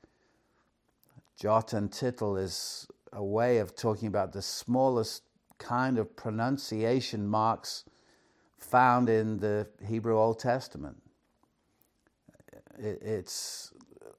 Jot 1.39 1.73
and 1.73 1.93
tittle 1.93 2.37
is 2.37 2.87
a 3.13 3.23
way 3.23 3.59
of 3.59 3.75
talking 3.75 4.09
about 4.09 4.33
the 4.33 4.43
smallest 4.43 5.23
kind 5.59 5.99
of 5.99 6.15
pronunciation 6.17 7.27
marks 7.27 7.85
found 8.61 9.09
in 9.09 9.39
the 9.39 9.67
Hebrew 9.85 10.19
Old 10.19 10.39
Testament. 10.39 10.97
It's 12.79 13.73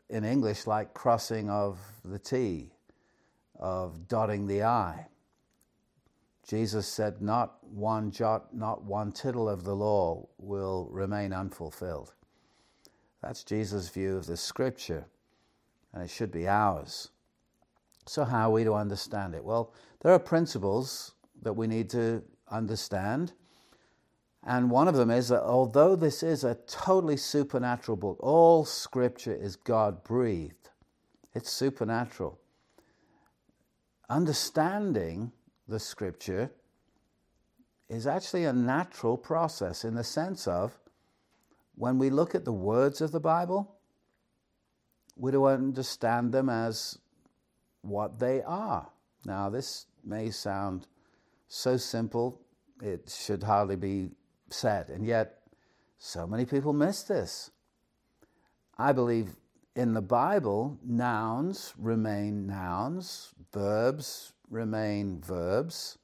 in 0.10 0.24
English 0.24 0.68
like 0.68 0.94
crossing 0.94 1.50
of 1.50 1.80
the 2.04 2.20
T, 2.20 2.72
of 3.58 4.08
dotting 4.08 4.48
the 4.48 4.64
I. 4.64 5.08
Jesus 6.48 6.86
said, 6.88 7.22
Not 7.22 7.64
one 7.64 8.12
jot, 8.12 8.54
not 8.54 8.84
one 8.84 9.12
tittle 9.12 9.48
of 9.48 9.64
the 9.64 9.76
law 9.76 10.28
will 10.38 10.90
remain 10.92 11.32
unfulfilled. 11.32 12.14
That's 13.22 13.44
Jesus' 13.44 13.90
view 13.90 14.18
of 14.18 14.26
the 14.26 14.36
scripture, 14.36 15.06
and 15.94 16.04
it 16.04 16.10
should 16.10 16.32
be 16.32 16.48
ours. 16.48 17.10
So, 18.08 18.26
how 18.26 18.50
are 18.50 18.54
we 18.54 18.64
to 18.64 18.74
understand 18.74 19.36
it? 19.36 19.44
Well, 19.44 19.74
there 20.02 20.12
are 20.12 20.20
principles 20.20 21.14
that 21.44 21.54
we 21.54 21.68
need 21.68 21.90
to 21.92 22.24
understand. 22.50 23.34
And 24.44 24.72
one 24.72 24.88
of 24.88 24.96
them 24.96 25.12
is 25.12 25.30
that 25.30 25.44
although 25.44 25.96
this 25.96 26.24
is 26.24 26.44
a 26.44 26.58
totally 26.68 27.18
supernatural 27.18 27.96
book, 27.96 28.18
all 28.22 28.66
scripture 28.66 29.36
is 29.36 29.56
God 29.56 30.04
breathed, 30.04 30.70
it's 31.34 31.52
supernatural. 31.52 32.40
Understanding 34.10 35.32
the 35.68 35.80
scripture 35.80 36.52
is 37.88 38.08
actually 38.08 38.46
a 38.46 38.54
natural 38.54 39.16
process 39.16 39.86
in 39.86 39.94
the 39.96 40.04
sense 40.04 40.48
of 40.48 40.78
when 41.76 41.98
we 41.98 42.10
look 42.10 42.36
at 42.36 42.46
the 42.46 42.54
words 42.54 43.02
of 43.02 43.12
the 43.12 43.20
Bible, 43.20 43.76
we 45.16 45.32
do 45.32 45.46
understand 45.46 46.32
them 46.32 46.50
as 46.50 46.98
what 47.82 48.20
they 48.20 48.42
are. 48.42 48.90
Now, 49.26 49.50
this 49.50 49.86
may 50.04 50.30
sound 50.32 50.88
so 51.48 51.78
simple, 51.78 52.42
it 52.82 53.14
should 53.16 53.44
hardly 53.44 53.76
be 53.76 54.10
said. 54.54 54.90
And 54.90 55.06
yet, 55.06 55.40
so 55.98 56.26
many 56.26 56.46
people 56.46 56.74
miss 56.74 57.04
this. 57.04 57.52
I 58.78 58.92
believe 58.92 59.36
in 59.76 59.94
the 59.94 60.02
Bible, 60.02 60.78
nouns 60.84 61.74
remain 61.78 62.48
nouns, 62.48 63.34
verbs 63.54 64.34
remain 64.50 65.22
verbs. 65.22 65.98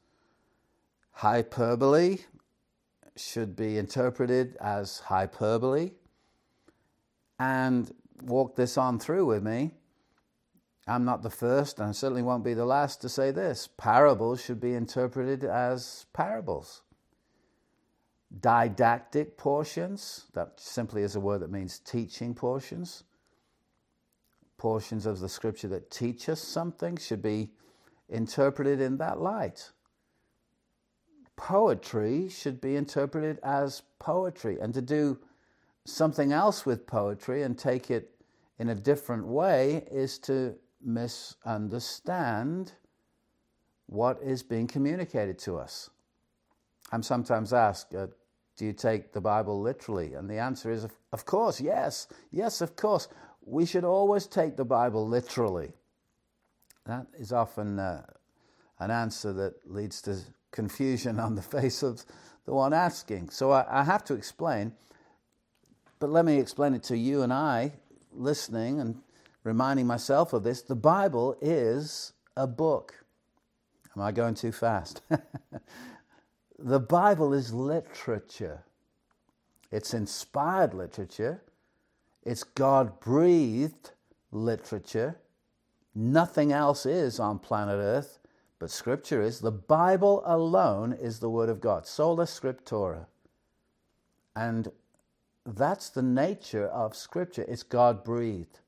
Hyperbole 1.12 2.20
should 3.16 3.56
be 3.56 3.78
interpreted 3.78 4.56
as 4.62 5.00
hyperbole. 5.00 5.92
And 7.40 7.92
walk 8.22 8.56
this 8.56 8.78
on 8.78 9.00
through 9.00 9.26
with 9.26 9.44
me. 9.44 9.72
I'm 10.88 11.04
not 11.04 11.22
the 11.22 11.30
first, 11.30 11.80
and 11.80 11.90
I 11.90 11.92
certainly 11.92 12.22
won't 12.22 12.46
be 12.46 12.54
the 12.54 12.66
last 12.66 13.02
to 13.02 13.10
say 13.10 13.32
this. 13.32 13.68
Parables 13.78 14.42
should 14.42 14.62
be 14.62 14.74
interpreted 14.74 15.44
as 15.44 16.06
parables. 16.14 16.82
Didactic 18.40 19.38
portions, 19.38 20.26
that 20.34 20.60
simply 20.60 21.02
is 21.04 21.16
a 21.16 21.20
word 21.20 21.42
that 21.42 21.52
means 21.52 21.80
teaching 21.80 22.36
portions. 22.36 23.04
Portions 24.58 25.06
of 25.06 25.20
the 25.20 25.30
scripture 25.30 25.68
that 25.70 25.90
teach 25.90 26.28
us 26.30 26.42
something 26.42 26.98
should 26.98 27.22
be 27.22 27.52
interpreted 28.10 28.82
in 28.82 28.98
that 28.98 29.20
light. 29.20 29.72
Poetry 31.36 32.28
should 32.30 32.60
be 32.60 32.76
interpreted 32.76 33.40
as 33.44 33.84
poetry, 34.00 34.60
and 34.60 34.74
to 34.74 34.82
do 34.82 35.20
something 35.86 36.34
else 36.34 36.66
with 36.66 36.86
poetry 36.86 37.44
and 37.44 37.58
take 37.58 37.90
it 37.90 38.12
in 38.60 38.70
a 38.70 38.76
different 38.76 39.26
way 39.26 39.86
is 39.92 40.18
to 40.20 40.56
misunderstand 40.82 42.74
what 43.86 44.20
is 44.22 44.44
being 44.44 44.68
communicated 44.68 45.40
to 45.40 45.58
us. 45.58 45.90
I'm 46.92 47.04
sometimes 47.04 47.54
asked, 47.54 47.94
uh, 47.94 48.08
Do 48.58 48.66
you 48.66 48.74
take 48.74 49.14
the 49.14 49.22
Bible 49.22 49.62
literally? 49.62 50.14
And 50.14 50.30
the 50.30 50.38
answer 50.38 50.72
is, 50.72 50.88
Of 51.12 51.26
course, 51.26 51.60
yes, 51.60 52.08
yes, 52.32 52.62
of 52.62 52.76
course. 52.76 53.08
We 53.46 53.66
should 53.66 53.86
always 53.86 54.28
take 54.28 54.58
the 54.58 54.66
Bible 54.66 55.08
literally. 55.08 55.74
That 56.86 57.08
is 57.18 57.32
often 57.32 57.80
uh, 57.80 58.06
an 58.80 58.92
answer 58.92 59.34
that 59.34 59.56
leads 59.66 60.02
to 60.04 60.18
confusion 60.52 61.20
on 61.20 61.36
the 61.36 61.42
face 61.58 61.84
of 61.84 62.04
the 62.46 62.54
one 62.54 62.74
asking. 62.74 63.30
So 63.30 63.52
I, 63.52 63.82
I 63.82 63.84
have 63.84 64.04
to 64.06 64.14
explain, 64.14 64.74
but 66.00 66.10
let 66.10 66.26
me 66.26 66.40
explain 66.40 66.74
it 66.74 66.84
to 66.84 66.98
you 66.98 67.24
and 67.24 67.34
I 67.34 67.74
listening 68.12 68.80
and 68.80 69.02
reminding 69.44 69.88
myself 69.88 70.34
of 70.34 70.44
this, 70.44 70.62
the 70.62 70.76
Bible 70.76 71.38
is 71.42 72.14
a 72.36 72.48
book. 72.48 73.06
Am 73.96 74.02
I 74.02 74.12
going 74.12 74.36
too 74.36 74.52
fast? 74.52 75.02
the 76.60 76.80
Bible 76.80 77.34
is 77.34 77.54
literature. 77.54 78.64
It's 79.72 79.94
inspired 79.94 80.74
literature. 80.74 81.42
It's 82.24 82.44
God 82.44 83.00
breathed 83.00 83.92
literature. 84.32 85.18
Nothing 85.94 86.52
else 86.52 86.86
is 86.86 87.20
on 87.20 87.40
planet 87.40 87.78
Earth, 87.78 88.20
but 88.60 88.72
Scripture 88.72 89.22
is. 89.22 89.40
The 89.40 89.52
Bible 89.52 90.24
alone 90.26 90.94
is 90.94 91.20
the 91.20 91.30
Word 91.30 91.50
of 91.50 91.62
God, 91.62 91.86
sola 91.86 92.26
scriptura. 92.26 93.06
And 94.36 94.72
that's 95.46 95.90
the 95.90 96.02
nature 96.02 96.68
of 96.68 96.96
Scripture. 96.96 97.46
It's 97.48 97.64
God 97.64 98.04
breathed. 98.04 98.60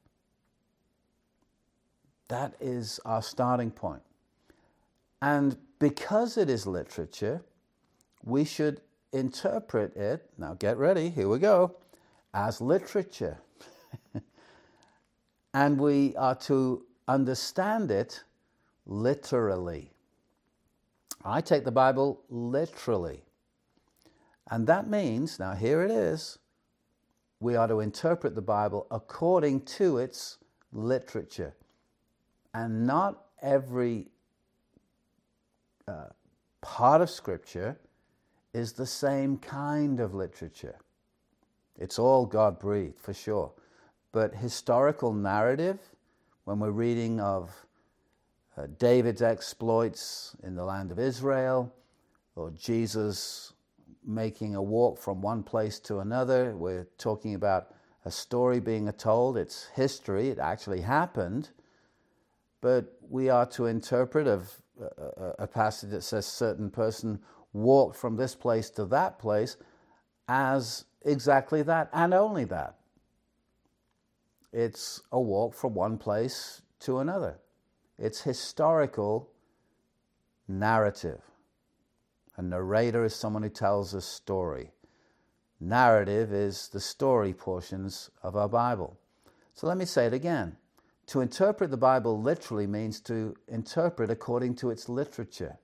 That 2.28 2.54
is 2.60 3.00
our 3.06 3.22
starting 3.22 3.72
point. 3.72 4.04
And 5.22 5.58
because 5.80 6.38
it 6.38 6.50
is 6.50 6.66
literature, 6.68 7.42
we 8.24 8.44
should 8.44 8.82
interpret 9.12 9.96
it, 9.96 10.30
now 10.38 10.54
get 10.54 10.78
ready, 10.78 11.10
here 11.10 11.28
we 11.28 11.40
go, 11.40 11.76
as 12.34 12.62
literature. 12.62 13.38
and 15.54 15.80
we 15.80 16.16
are 16.16 16.36
to 16.36 16.86
understand 17.08 17.92
it 17.92 18.24
literally. 18.86 19.92
I 21.24 21.42
take 21.42 21.66
the 21.66 21.72
Bible 21.72 22.22
literally. 22.30 23.24
And 24.52 24.66
that 24.68 24.88
means, 24.88 25.40
now 25.40 25.54
here 25.54 25.84
it 25.84 25.92
is, 25.92 26.40
we 27.40 27.56
are 27.56 27.68
to 27.68 27.80
interpret 27.80 28.36
the 28.36 28.42
Bible 28.42 28.88
according 28.92 29.62
to 29.62 29.98
its 29.98 30.38
literature. 30.72 31.54
And 32.54 32.86
not 32.86 33.26
every 33.42 34.08
uh, 35.88 36.08
part 36.62 37.02
of 37.02 37.10
Scripture 37.10 37.78
is 38.54 38.74
the 38.74 38.86
same 38.86 39.38
kind 39.38 40.00
of 40.00 40.14
literature. 40.14 40.78
It's 41.78 42.00
all 42.00 42.26
God 42.26 42.60
breathed, 42.60 43.00
for 43.00 43.14
sure. 43.14 43.52
But 44.12 44.36
historical 44.36 45.14
narrative, 45.14 45.80
when 46.46 46.60
we're 46.60 46.72
reading 46.72 47.20
of 47.20 47.52
uh, 48.58 48.68
David's 48.78 49.22
exploits 49.22 50.36
in 50.44 50.56
the 50.56 50.66
land 50.66 50.92
of 50.92 51.00
Israel, 51.00 51.74
or 52.36 52.52
Jesus 52.52 53.54
making 54.06 54.56
a 54.56 54.62
walk 54.62 55.00
from 55.00 55.22
one 55.22 55.44
place 55.44 55.80
to 55.82 56.00
another, 56.00 56.56
we're 56.56 56.88
talking 56.98 57.36
about 57.36 57.74
a 58.06 58.12
story 58.12 58.60
being 58.60 58.92
told. 58.94 59.38
It's 59.38 59.68
history, 59.76 60.30
it 60.30 60.40
actually 60.40 60.82
happened 60.82 61.50
but 62.62 62.98
we 63.10 63.30
are 63.30 63.46
to 63.46 63.66
interpret 63.66 64.28
of 64.28 64.62
a, 64.82 65.44
a 65.44 65.48
passage 65.48 65.92
that 65.92 66.04
says 66.04 66.26
certain 66.26 66.70
person 66.70 67.20
walked 67.54 67.96
from 67.96 68.16
this 68.16 68.36
place 68.36 68.70
to 68.72 68.86
that 68.86 69.20
place 69.20 69.58
as 70.28 70.86
exactly 71.02 71.62
that 71.64 71.90
and 71.94 72.14
only 72.14 72.46
that. 72.46 72.76
It's 74.52 75.02
a 75.12 75.20
walk 75.20 75.54
from 75.54 75.74
one 75.74 75.98
place 75.98 76.62
to 76.82 77.00
another. 77.00 77.40
It's 77.98 78.22
historical 78.22 79.30
narrative. 80.48 81.22
A 82.38 82.42
narrator 82.42 83.04
is 83.04 83.16
someone 83.16 83.44
who 83.44 83.50
tells 83.50 83.94
a 83.94 84.02
story. 84.02 84.72
Narrative 85.60 86.32
is 86.32 86.70
the 86.70 86.80
story 86.80 87.34
portions 87.34 88.10
of 88.24 88.36
our 88.36 88.48
Bible. 88.48 88.98
So 89.54 89.68
let 89.68 89.78
me 89.78 89.86
say 89.86 90.06
it 90.06 90.14
again 90.14 90.56
to 91.08 91.22
interpret 91.22 91.72
the 91.72 91.78
Bible 91.78 92.22
literally 92.22 92.68
means 92.68 93.00
to 93.02 93.36
interpret 93.48 94.12
according 94.12 94.54
to 94.54 94.70
its 94.70 94.88
literature. 94.88 95.58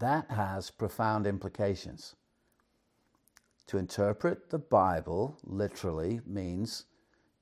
That 0.00 0.30
has 0.30 0.70
profound 0.70 1.26
implications. 1.26 2.16
To 3.66 3.76
interpret 3.76 4.48
the 4.48 4.58
Bible 4.58 5.38
literally 5.44 6.22
means 6.26 6.86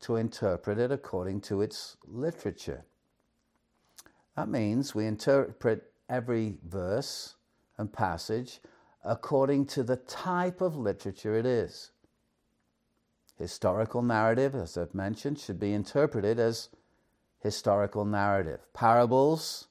to 0.00 0.16
interpret 0.16 0.78
it 0.78 0.90
according 0.90 1.40
to 1.42 1.62
its 1.62 1.96
literature. 2.04 2.84
That 4.36 4.48
means 4.48 4.94
we 4.94 5.06
interpret 5.06 5.92
every 6.08 6.58
verse 6.66 7.36
and 7.78 7.92
passage 7.92 8.60
according 9.04 9.66
to 9.66 9.84
the 9.84 9.96
type 9.96 10.60
of 10.60 10.76
literature 10.76 11.36
it 11.36 11.46
is. 11.46 11.92
Historical 13.36 14.02
narrative, 14.02 14.56
as 14.56 14.76
I've 14.76 14.94
mentioned, 14.94 15.38
should 15.38 15.60
be 15.60 15.72
interpreted 15.72 16.40
as 16.40 16.70
historical 17.38 18.04
narrative. 18.04 18.66
Parables 18.74 19.67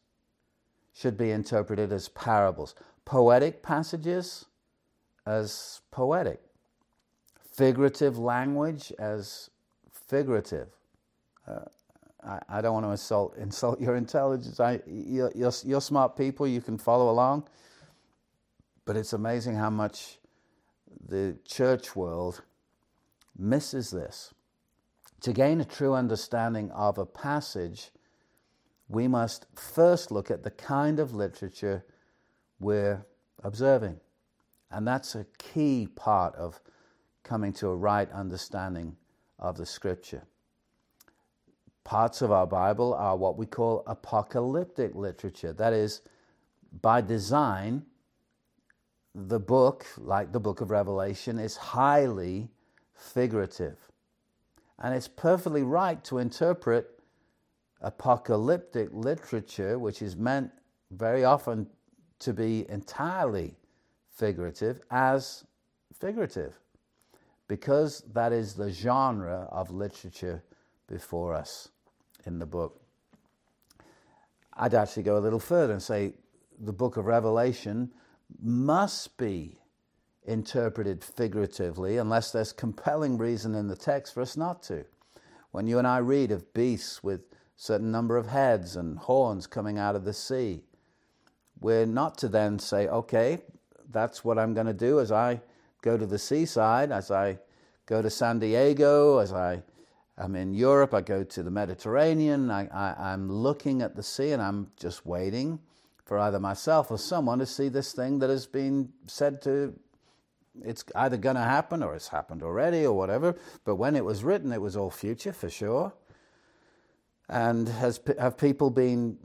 should 0.98 1.18
be 1.18 1.30
interpreted 1.30 1.94
as 1.94 2.10
parables. 2.10 2.74
Poetic 3.06 3.62
passages 3.62 4.46
as 5.27 5.82
poetic. 5.92 6.42
Figurative 7.54 8.18
language 8.18 8.92
as 8.98 9.51
figurative. 9.92 10.70
Uh, 11.48 11.60
I, 12.24 12.39
I, 12.50 12.62
don't 12.62 12.74
want 12.74 12.86
to 12.86 12.92
insult, 12.92 13.38
insult 13.38 13.80
your 13.80 13.96
intelligence. 13.96 14.60
I, 14.60 14.82
you're, 14.88 15.32
you're, 15.36 15.54
you're 15.63 15.82
smart 15.82 16.18
people, 16.18 16.48
you 16.48 16.62
can 16.62 16.80
follow 16.80 17.12
along. 17.12 17.48
But 18.86 18.98
it's 18.98 19.13
amazing 19.13 19.56
how 19.56 19.70
much 19.70 20.18
the 21.08 21.38
church 21.46 21.96
world 21.96 22.42
misses 23.38 23.92
this. 23.92 24.34
To 25.22 25.34
gain 25.34 25.62
a 25.62 25.66
true 25.66 25.94
understanding 25.94 26.72
of 26.72 26.98
a 26.98 27.06
passage, 27.06 27.92
we 28.89 29.08
must 29.08 29.46
first 29.56 30.12
look 30.12 30.32
at 30.32 30.44
the 30.44 30.51
kind 30.51 31.00
of 31.00 31.13
literature 31.13 31.84
we're 32.60 33.06
observing. 33.44 34.00
And 34.72 34.88
that's 34.88 35.15
a 35.15 35.25
key 35.38 35.88
part 35.96 36.36
of 36.36 36.60
coming 37.24 37.53
to 37.53 37.67
a 37.67 37.75
right 37.75 38.10
understanding 38.12 38.96
of 39.39 39.58
the 39.58 39.65
scripture. 39.65 40.24
Parts 41.84 42.22
of 42.22 42.32
our 42.32 42.48
Bible 42.48 42.94
are 42.94 43.15
what 43.15 43.38
we 43.38 43.46
call 43.46 43.84
apocalyptic 43.88 44.94
literature. 44.96 45.53
That 45.53 45.74
is, 45.74 46.01
by 46.82 47.01
design, 47.01 47.86
the 49.15 49.39
book, 49.39 49.86
like 49.98 50.32
the 50.32 50.39
book 50.39 50.62
of 50.62 50.70
Revelation, 50.70 51.39
is 51.39 51.56
highly 51.56 52.50
figurative. 52.94 53.77
And 54.79 54.94
it's 54.94 55.08
perfectly 55.08 55.63
right 55.63 56.03
to 56.06 56.17
interpret 56.17 56.97
apocalyptic 57.81 58.89
literature, 58.91 59.77
which 59.77 60.01
is 60.01 60.15
meant 60.15 60.51
very 60.91 61.24
often 61.24 61.67
to 62.19 62.34
be 62.34 62.65
entirely 62.69 63.55
figurative, 64.10 64.81
as 64.89 65.46
figurative, 65.93 66.60
because 67.48 68.03
that 68.13 68.34
is 68.34 68.53
the 68.53 68.72
genre 68.72 69.48
of 69.51 69.69
literature 69.72 70.43
before 70.88 71.34
us 71.34 71.69
in 72.25 72.39
the 72.39 72.46
book. 72.46 72.81
I'd 74.53 74.74
actually 74.74 75.03
go 75.03 75.17
a 75.17 75.19
little 75.19 75.39
further 75.39 75.74
and 75.74 75.81
say 75.81 76.13
the 76.60 76.74
book 76.74 76.98
of 76.98 77.05
Revelation 77.05 77.91
must 78.41 79.17
be 79.17 79.60
interpreted 80.25 81.03
figuratively 81.03 81.98
unless 81.98 82.31
there's 82.31 82.51
compelling 82.51 83.17
reason 83.17 83.55
in 83.55 83.67
the 83.67 83.75
text 83.75 84.13
for 84.13 84.22
us 84.22 84.36
not 84.36 84.63
to. 84.63 84.84
When 85.51 85.67
you 85.67 85.77
and 85.77 85.88
I 85.88 86.00
read 86.00 86.31
of 86.31 86.53
beasts 86.53 87.03
with 87.03 87.22
certain 87.57 87.91
number 87.91 88.15
of 88.15 88.27
heads 88.27 88.75
and 88.75 88.97
horns 88.97 89.47
coming 89.47 89.77
out 89.77 89.96
of 89.96 90.05
the 90.05 90.13
sea, 90.13 90.61
we're 91.59 91.85
not 91.85 92.17
to 92.20 92.27
then 92.27 92.59
say, 92.59 92.87
okay, 92.87 93.39
that's 93.89 94.24
what 94.24 94.37
I'm 94.37 94.53
going 94.53 94.67
to 94.67 94.74
do 94.74 95.00
as 95.00 95.11
I 95.11 95.41
go 95.81 95.98
to 95.98 96.05
the 96.05 96.20
seaside, 96.20 96.91
as 96.91 97.11
I 97.11 97.39
go 97.85 98.01
to 98.01 98.09
San 98.09 98.39
Diego, 98.39 99.17
as 99.17 99.33
I 99.33 99.63
am 100.17 100.35
in 100.35 100.53
Europe, 100.53 100.93
I 100.93 101.01
go 101.01 101.24
to 101.24 101.43
the 101.43 101.51
Mediterranean, 101.51 102.51
I, 102.51 102.67
I, 102.67 103.11
I'm 103.11 103.31
looking 103.31 103.81
at 103.81 103.96
the 103.96 104.03
sea 104.03 104.31
and 104.31 104.41
I'm 104.41 104.72
just 104.77 105.05
waiting 105.05 105.59
for 106.05 106.20
either 106.20 106.39
myself 106.39 106.91
or 106.91 106.98
someone 106.98 107.39
to 107.39 107.46
see 107.46 107.70
this 107.70 107.91
thing 107.91 108.20
that 108.20 108.29
has 108.29 108.46
been 108.46 108.89
said 109.07 109.41
to 109.41 109.74
it's 110.63 110.83
either 110.96 111.17
going 111.17 111.35
to 111.35 111.41
happen 111.41 111.83
or 111.83 111.93
it's 111.96 112.07
happened 112.07 112.41
already 112.41 112.83
or 112.85 112.93
whatever. 112.93 113.35
But 113.63 113.75
when 113.75 113.96
it 113.96 114.03
was 114.03 114.24
written, 114.24 114.51
it 114.51 114.61
was 114.61 114.75
all 114.75 114.89
future 114.89 115.33
for 115.33 115.50
sure. 115.50 115.93
And 117.29 117.68
has 117.68 118.00
have 118.20 118.37
people 118.37 118.70
been 118.70 119.18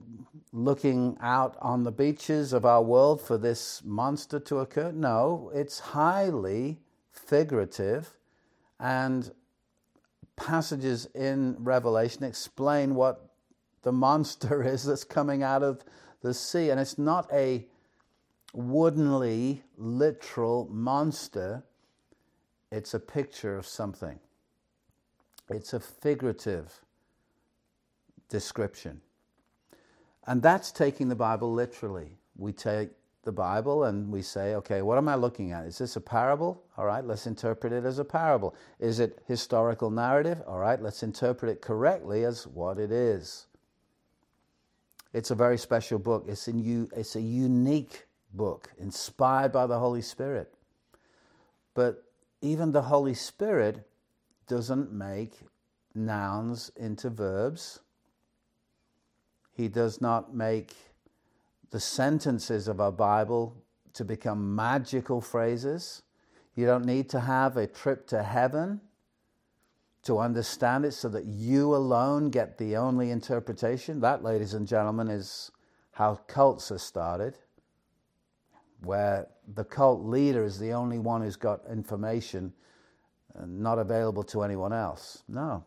looking 0.53 1.17
out 1.21 1.57
on 1.62 1.85
the 1.85 1.93
beaches 1.93 2.53
of 2.53 2.65
our 2.67 2.83
world 2.83 3.21
for 3.21 3.38
this 3.38 3.83
monster 3.85 4.38
to 4.41 4.59
occur? 4.59 4.93
No, 4.93 5.51
it's 5.55 5.79
highly 5.79 6.79
figurative, 7.11 8.17
and 8.81 9.31
passages 10.37 11.07
in 11.15 11.57
Revelation 11.59 12.25
explain 12.25 12.95
what 12.95 13.31
the 13.83 13.93
monster 13.93 14.62
is 14.67 14.85
that's 14.85 15.05
coming 15.05 15.43
out 15.43 15.62
of 15.62 15.85
the 16.23 16.35
sea. 16.35 16.71
And 16.71 16.81
it's 16.81 16.99
not 16.99 17.29
a 17.33 17.67
woodenly 18.53 19.62
literal 19.79 20.69
monster, 20.71 21.62
it's 22.71 22.95
a 22.95 23.01
picture 23.01 23.57
of 23.57 23.67
something. 23.67 24.19
It's 25.49 25.73
a 25.73 25.81
figurative 25.81 26.82
description. 28.33 29.01
And 30.27 30.42
that's 30.42 30.73
taking 30.73 31.09
the 31.09 31.14
Bible 31.14 31.53
literally. 31.53 32.16
We 32.37 32.53
take 32.53 32.90
the 33.25 33.33
Bible 33.33 33.85
and 33.85 34.11
we 34.11 34.23
say, 34.23 34.55
okay, 34.57 34.83
what 34.83 34.99
am 34.99 35.09
I 35.09 35.14
looking 35.14 35.53
at? 35.53 35.66
Is 35.66 35.79
this 35.79 35.97
a 35.97 36.01
parable? 36.01 36.64
All 36.77 36.87
right, 36.87 37.05
let's 37.05 37.27
interpret 37.27 37.73
it 37.73 37.85
as 37.85 37.99
a 37.99 38.05
parable. 38.05 38.57
Is 38.81 38.99
it 38.99 39.21
historical 39.29 39.90
narrative? 39.90 40.42
All 40.47 40.59
right, 40.59 40.81
let's 40.81 41.03
interpret 41.03 41.53
it 41.53 41.61
correctly 41.61 42.25
as 42.25 42.47
what 42.47 42.79
it 42.79 42.90
is. 42.90 43.47
It's 45.12 45.31
a 45.31 45.35
very 45.35 45.59
special 45.59 45.99
book. 45.99 46.25
It's, 46.27 46.49
in, 46.49 46.88
it's 46.97 47.16
a 47.16 47.21
unique 47.21 48.07
book, 48.33 48.71
inspired 48.79 49.53
by 49.53 49.66
the 49.66 49.79
Holy 49.79 50.03
Spirit. 50.03 50.55
But 51.75 52.03
even 52.40 52.73
the 52.73 52.83
Holy 52.83 53.14
Spirit 53.14 53.87
doesn't 54.49 54.90
make 54.90 55.35
nouns 55.95 56.71
into 56.77 57.11
verbs. 57.11 57.81
He 59.53 59.69
does 59.69 60.01
not 60.01 60.35
make 60.35 60.75
the 61.71 61.81
sentences 61.81 62.69
of 62.69 62.81
our 62.81 62.93
Bible 62.93 63.57
to 63.95 64.05
become 64.05 64.55
magical 64.55 65.21
phrases. 65.21 66.03
You 66.55 66.67
don't 66.67 66.85
need 66.85 67.09
to 67.11 67.21
have 67.21 67.57
a 67.57 67.67
trip 67.67 68.07
to 68.09 68.23
heaven 68.23 68.81
to 70.03 70.19
understand 70.19 70.85
it 70.85 70.93
so 70.93 71.09
that 71.09 71.25
you 71.27 71.75
alone 71.75 72.31
get 72.31 72.59
the 72.59 72.77
only 72.77 73.11
interpretation. 73.11 74.01
That, 74.01 74.25
ladies 74.25 74.55
and 74.55 74.67
gentlemen, 74.67 75.09
is 75.09 75.51
how 75.93 76.17
cults 76.27 76.73
are 76.73 76.79
started, 76.79 77.38
where 78.81 79.29
the 79.55 79.65
cult 79.65 80.03
leader 80.03 80.45
is 80.45 80.59
the 80.59 80.73
only 80.73 80.99
one 80.99 81.23
who's 81.23 81.37
got 81.37 81.61
information 81.71 82.53
not 83.47 83.79
available 83.79 84.23
to 84.25 84.43
anyone 84.43 84.73
else. 84.73 85.23
No. 85.29 85.65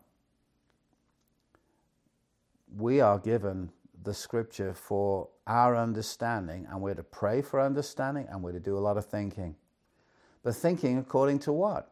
We 2.76 3.00
are 3.02 3.18
given 3.18 3.72
the 4.06 4.14
scripture 4.14 4.74
for 4.74 5.30
our 5.48 5.76
understanding, 5.76 6.68
and 6.70 6.82
we're 6.82 6.94
to 6.94 7.04
pray 7.04 7.42
for 7.42 7.60
understanding, 7.60 8.28
and 8.30 8.42
we're 8.42 8.54
to 8.54 8.60
do 8.60 8.78
a 8.78 8.80
lot 8.80 8.98
of 8.98 9.06
thinking. 9.06 9.56
But 10.44 10.56
thinking 10.56 10.98
according 10.98 11.40
to 11.40 11.54
what? 11.54 11.92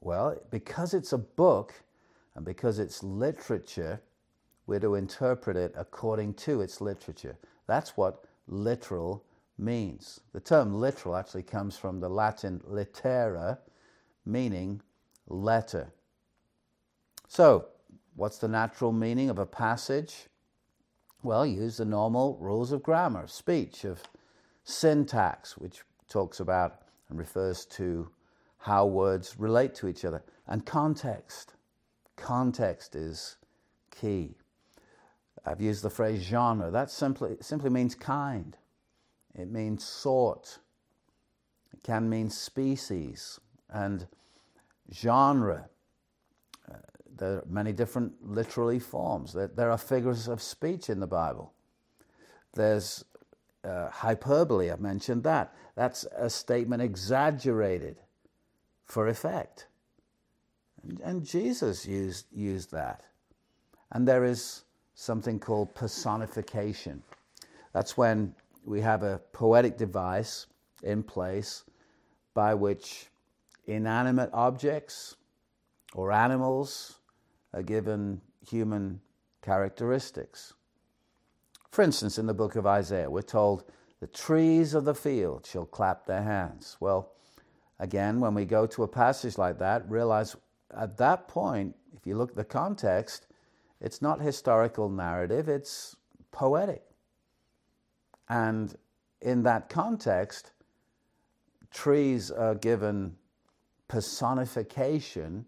Well, 0.00 0.36
because 0.50 0.94
it's 0.94 1.12
a 1.12 1.18
book 1.18 1.74
and 2.34 2.44
because 2.44 2.78
it's 2.78 3.02
literature, 3.02 4.00
we're 4.66 4.80
to 4.80 4.94
interpret 4.94 5.56
it 5.56 5.72
according 5.76 6.34
to 6.34 6.60
its 6.60 6.80
literature. 6.80 7.36
That's 7.66 7.96
what 7.96 8.24
literal 8.46 9.24
means. 9.58 10.20
The 10.32 10.40
term 10.40 10.74
literal 10.74 11.16
actually 11.16 11.44
comes 11.44 11.76
from 11.76 12.00
the 12.00 12.08
Latin 12.08 12.60
litera, 12.64 13.58
meaning 14.24 14.82
letter. 15.28 15.92
So, 17.28 17.66
what's 18.16 18.38
the 18.38 18.48
natural 18.48 18.92
meaning 18.92 19.30
of 19.30 19.38
a 19.38 19.46
passage? 19.46 20.26
Well, 21.22 21.46
use 21.46 21.76
the 21.76 21.84
normal 21.84 22.36
rules 22.40 22.72
of 22.72 22.82
grammar, 22.82 23.28
speech, 23.28 23.84
of 23.84 24.02
syntax, 24.64 25.56
which 25.56 25.82
talks 26.08 26.40
about 26.40 26.82
and 27.08 27.18
refers 27.18 27.64
to 27.66 28.10
how 28.58 28.86
words 28.86 29.38
relate 29.38 29.74
to 29.76 29.88
each 29.88 30.04
other, 30.04 30.22
and 30.48 30.66
context. 30.66 31.54
Context 32.16 32.96
is 32.96 33.36
key. 33.90 34.36
I've 35.44 35.60
used 35.60 35.82
the 35.82 35.90
phrase 35.90 36.22
genre. 36.22 36.70
That 36.70 36.90
simply, 36.90 37.36
simply 37.40 37.70
means 37.70 37.94
kind, 37.94 38.56
it 39.34 39.50
means 39.50 39.84
sort, 39.84 40.58
it 41.72 41.82
can 41.82 42.08
mean 42.08 42.30
species. 42.30 43.38
And 43.68 44.06
genre 44.92 45.68
there 47.16 47.36
are 47.36 47.44
many 47.48 47.72
different 47.72 48.12
literary 48.22 48.78
forms. 48.78 49.32
There, 49.32 49.48
there 49.48 49.70
are 49.70 49.78
figures 49.78 50.28
of 50.28 50.42
speech 50.42 50.88
in 50.90 51.00
the 51.00 51.06
Bible. 51.06 51.52
There's 52.54 53.04
uh, 53.64 53.90
hyperbole, 53.90 54.70
I've 54.70 54.80
mentioned 54.80 55.22
that. 55.24 55.54
That's 55.74 56.04
a 56.16 56.28
statement 56.28 56.82
exaggerated 56.82 57.96
for 58.84 59.08
effect. 59.08 59.66
And, 60.82 61.00
and 61.00 61.24
Jesus 61.24 61.86
used, 61.86 62.26
used 62.32 62.72
that. 62.72 63.02
And 63.92 64.06
there 64.06 64.24
is 64.24 64.64
something 64.94 65.38
called 65.38 65.74
personification. 65.74 67.02
That's 67.72 67.96
when 67.96 68.34
we 68.64 68.80
have 68.80 69.02
a 69.02 69.20
poetic 69.32 69.76
device 69.76 70.46
in 70.82 71.02
place 71.02 71.64
by 72.34 72.54
which 72.54 73.06
inanimate 73.66 74.30
objects 74.32 75.16
or 75.94 76.12
animals 76.12 76.98
given 77.60 78.20
human 78.48 79.00
characteristics. 79.42 80.54
For 81.70 81.82
instance, 81.82 82.18
in 82.18 82.26
the 82.26 82.34
book 82.34 82.56
of 82.56 82.66
Isaiah, 82.66 83.10
we're 83.10 83.22
told, 83.22 83.64
The 84.00 84.06
trees 84.06 84.74
of 84.74 84.84
the 84.84 84.94
field 84.94 85.46
shall 85.46 85.66
clap 85.66 86.06
their 86.06 86.22
hands. 86.22 86.76
Well, 86.80 87.12
again, 87.78 88.20
when 88.20 88.34
we 88.34 88.44
go 88.44 88.66
to 88.66 88.84
a 88.84 88.88
passage 88.88 89.36
like 89.36 89.58
that, 89.58 89.90
realize 89.90 90.36
at 90.76 90.96
that 90.98 91.28
point, 91.28 91.74
if 91.94 92.06
you 92.06 92.16
look 92.16 92.30
at 92.30 92.36
the 92.36 92.44
context, 92.44 93.26
it's 93.80 94.00
not 94.00 94.20
historical 94.20 94.88
narrative, 94.88 95.48
it's 95.48 95.96
poetic. 96.30 96.82
And 98.28 98.74
in 99.20 99.42
that 99.42 99.68
context, 99.68 100.52
trees 101.70 102.30
are 102.30 102.54
given 102.54 103.16
personification. 103.88 105.44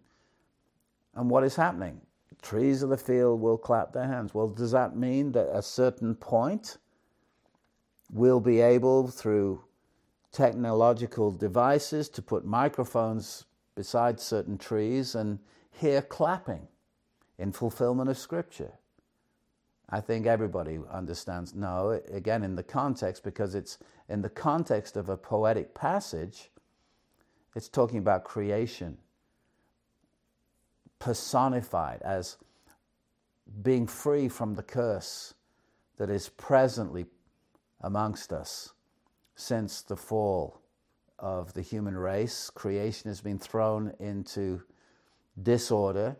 And 1.14 1.30
what 1.30 1.44
is 1.44 1.56
happening? 1.56 2.00
Trees 2.42 2.82
of 2.82 2.90
the 2.90 2.96
field 2.96 3.40
will 3.40 3.56
clap 3.56 3.92
their 3.92 4.06
hands. 4.06 4.34
Well, 4.34 4.48
does 4.48 4.72
that 4.72 4.96
mean 4.96 5.32
that 5.32 5.48
at 5.48 5.56
a 5.56 5.62
certain 5.62 6.14
point 6.14 6.78
we'll 8.12 8.40
be 8.40 8.60
able, 8.60 9.08
through 9.08 9.64
technological 10.32 11.30
devices, 11.30 12.08
to 12.10 12.22
put 12.22 12.44
microphones 12.44 13.46
beside 13.74 14.20
certain 14.20 14.58
trees 14.58 15.14
and 15.14 15.38
hear 15.70 16.02
clapping 16.02 16.68
in 17.38 17.52
fulfillment 17.52 18.10
of 18.10 18.18
Scripture? 18.18 18.72
I 19.88 20.00
think 20.00 20.26
everybody 20.26 20.78
understands. 20.90 21.54
No, 21.54 22.00
again, 22.10 22.42
in 22.42 22.56
the 22.56 22.62
context, 22.62 23.22
because 23.22 23.54
it's 23.54 23.78
in 24.08 24.22
the 24.22 24.30
context 24.30 24.96
of 24.96 25.08
a 25.08 25.16
poetic 25.16 25.74
passage, 25.74 26.50
it's 27.54 27.68
talking 27.68 27.98
about 27.98 28.24
creation 28.24 28.98
personified 31.04 32.00
as 32.00 32.38
being 33.62 33.86
free 33.86 34.26
from 34.26 34.54
the 34.54 34.62
curse 34.62 35.34
that 35.98 36.08
is 36.08 36.30
presently 36.30 37.04
amongst 37.82 38.32
us 38.32 38.72
since 39.34 39.82
the 39.82 39.98
fall 39.98 40.62
of 41.18 41.52
the 41.52 41.60
human 41.60 41.94
race. 41.94 42.48
Creation 42.48 43.10
has 43.10 43.20
been 43.20 43.38
thrown 43.38 43.92
into 44.00 44.62
disorder, 45.42 46.16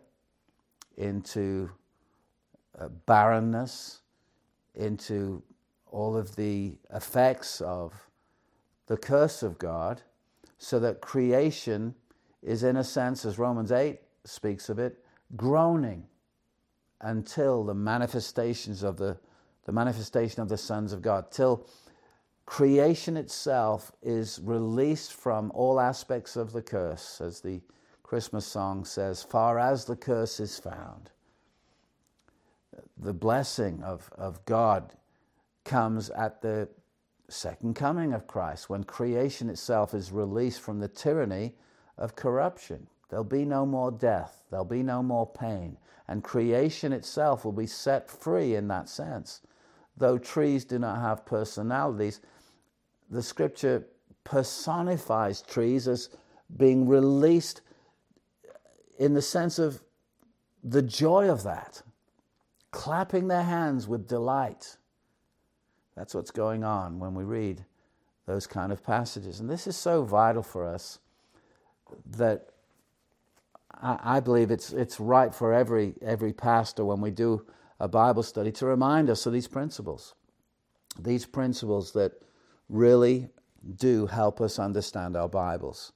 into 0.97 1.71
uh, 2.77 2.87
barrenness, 3.07 4.01
into 4.75 5.41
all 5.87 6.15
of 6.15 6.35
the 6.35 6.77
effects 6.93 7.59
of 7.59 8.07
the 8.85 8.97
curse 8.97 9.41
of 9.41 9.57
God, 9.57 10.03
so 10.59 10.79
that 10.79 11.01
creation 11.01 11.95
is, 12.43 12.63
in 12.63 12.77
a 12.77 12.83
sense, 12.83 13.25
as 13.25 13.39
Romans 13.39 13.71
8 13.71 13.99
speaks 14.25 14.69
of 14.69 14.79
it, 14.79 15.03
groaning 15.35 16.05
until 17.01 17.63
the 17.63 17.73
manifestations 17.73 18.83
of 18.83 18.97
the, 18.97 19.17
the 19.65 19.71
manifestation 19.71 20.41
of 20.41 20.49
the 20.49 20.57
sons 20.57 20.93
of 20.93 21.01
God, 21.01 21.31
till 21.31 21.67
creation 22.45 23.17
itself 23.17 23.91
is 24.01 24.39
released 24.43 25.13
from 25.13 25.51
all 25.53 25.79
aspects 25.79 26.35
of 26.35 26.51
the 26.51 26.61
curse, 26.61 27.21
as 27.21 27.41
the 27.41 27.61
Christmas 28.03 28.45
song 28.45 28.85
says, 28.85 29.23
far 29.23 29.57
as 29.59 29.85
the 29.85 29.95
curse 29.95 30.39
is 30.39 30.59
found. 30.59 31.09
The 32.97 33.13
blessing 33.13 33.81
of, 33.83 34.09
of 34.17 34.43
God 34.45 34.93
comes 35.63 36.09
at 36.11 36.41
the 36.41 36.69
second 37.27 37.75
coming 37.75 38.13
of 38.13 38.27
Christ, 38.27 38.69
when 38.69 38.83
creation 38.83 39.49
itself 39.49 39.93
is 39.93 40.11
released 40.11 40.61
from 40.61 40.79
the 40.79 40.87
tyranny 40.87 41.55
of 41.97 42.15
corruption. 42.15 42.87
There'll 43.09 43.23
be 43.23 43.45
no 43.45 43.65
more 43.65 43.91
death, 43.91 44.43
there'll 44.49 44.65
be 44.65 44.83
no 44.83 45.03
more 45.03 45.27
pain, 45.27 45.77
and 46.07 46.23
creation 46.23 46.91
itself 46.91 47.45
will 47.45 47.51
be 47.51 47.67
set 47.67 48.09
free 48.09 48.55
in 48.55 48.67
that 48.69 48.89
sense. 48.89 49.41
Though 49.97 50.17
trees 50.17 50.65
do 50.65 50.79
not 50.79 50.99
have 50.99 51.25
personalities, 51.25 52.19
the 53.09 53.23
scripture 53.23 53.85
personifies 54.23 55.41
trees 55.41 55.87
as 55.87 56.09
being 56.57 56.87
released 56.87 57.61
in 58.99 59.13
the 59.13 59.21
sense 59.21 59.59
of 59.59 59.81
the 60.63 60.81
joy 60.81 61.29
of 61.29 61.43
that, 61.43 61.81
clapping 62.71 63.27
their 63.27 63.43
hands 63.43 63.87
with 63.87 64.07
delight. 64.07 64.77
That's 65.95 66.15
what's 66.15 66.31
going 66.31 66.63
on 66.63 66.99
when 66.99 67.13
we 67.13 67.23
read 67.23 67.63
those 68.25 68.47
kind 68.47 68.71
of 68.71 68.83
passages. 68.83 69.39
And 69.39 69.49
this 69.49 69.67
is 69.67 69.77
so 69.77 70.03
vital 70.03 70.43
for 70.43 70.65
us 70.65 70.99
that 72.17 72.49
I, 73.81 74.19
believe 74.19 74.51
it's, 74.51 74.71
it's 74.71 74.99
right 74.99 75.33
for 75.33 75.53
every, 75.53 75.95
every 76.01 76.33
pastor 76.33 76.85
when 76.85 77.01
we 77.01 77.11
do 77.11 77.45
a 77.79 77.87
Bible 77.87 78.23
study 78.23 78.51
to 78.53 78.65
remind 78.65 79.09
us 79.09 79.25
of 79.25 79.33
these 79.33 79.47
principles. 79.47 80.15
These 80.97 81.25
principles 81.25 81.91
that 81.93 82.13
really 82.69 83.29
do 83.75 84.05
help 84.05 84.41
us 84.41 84.59
understand 84.59 85.15
our 85.15 85.27
Bibles. 85.27 85.91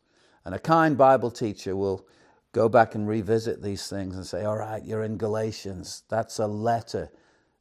And 0.46 0.54
a 0.56 0.60
kind 0.60 0.98
Bible 0.98 1.32
teacher 1.32 1.76
will 1.76 2.08
go 2.52 2.68
back 2.68 2.96
and 2.96 3.08
revisit 3.08 3.62
these 3.62 3.88
things 3.88 4.16
and 4.16 4.26
say, 4.26 4.44
All 4.44 4.58
right, 4.58 4.84
you're 4.84 5.04
in 5.04 5.18
Galatians. 5.18 6.04
That's 6.10 6.40
a 6.40 6.48
letter. 6.48 7.12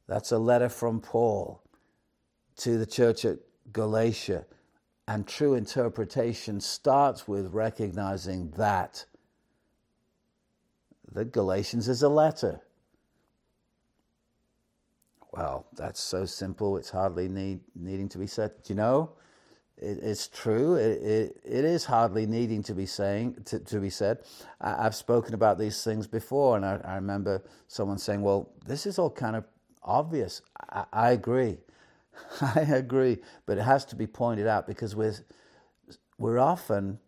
That's 0.07 0.31
a 0.31 0.39
letter 0.39 0.69
from 0.69 0.99
Paul 0.99 1.63
to 2.57 2.77
the 2.77 2.85
church 2.85 3.25
at 3.25 3.37
Galatia. 3.71 4.45
And 5.07 5.27
true 5.27 5.53
interpretation 5.55 6.59
starts 6.59 7.27
with 7.27 7.53
recognizing 7.53 8.51
that 8.51 9.05
the 11.11 11.25
Galatians 11.25 11.87
is 11.87 12.03
a 12.03 12.09
letter. 12.09 12.61
Well, 15.31 15.67
that's 15.75 15.99
so 15.99 16.25
simple, 16.25 16.77
it's 16.77 16.89
hardly 16.89 17.27
need, 17.27 17.61
needing 17.75 18.09
to 18.09 18.17
be 18.17 18.27
said. 18.27 18.51
Do 18.63 18.73
you 18.73 18.75
know? 18.75 19.11
It, 19.77 19.99
it's 20.01 20.27
true. 20.27 20.75
It, 20.75 21.01
it, 21.01 21.41
it 21.45 21.65
is 21.65 21.85
hardly 21.85 22.25
needing 22.25 22.63
to 22.63 22.73
be 22.73 22.85
saying 22.85 23.37
to, 23.45 23.59
to 23.59 23.79
be 23.79 23.89
said. 23.89 24.19
I, 24.59 24.83
have 24.83 24.95
spoken 24.95 25.33
about 25.33 25.57
these 25.57 25.83
things 25.83 26.07
before, 26.07 26.57
and 26.57 26.65
I, 26.65 26.79
I, 26.83 26.95
remember 26.95 27.43
someone 27.67 27.97
saying, 27.97 28.21
"Well, 28.21 28.51
this 28.65 28.85
is 28.85 28.99
all 28.99 29.09
kind 29.09 29.35
of 29.35 29.45
obvious." 29.83 30.41
I, 30.69 30.85
I 30.91 31.11
agree. 31.11 31.59
I 32.41 32.61
agree, 32.61 33.19
but 33.45 33.57
it 33.57 33.63
has 33.63 33.85
to 33.85 33.95
be 33.95 34.07
pointed 34.07 34.47
out 34.47 34.67
because 34.67 34.95
we're 34.95 35.15
we're 36.17 36.39
often 36.39 36.99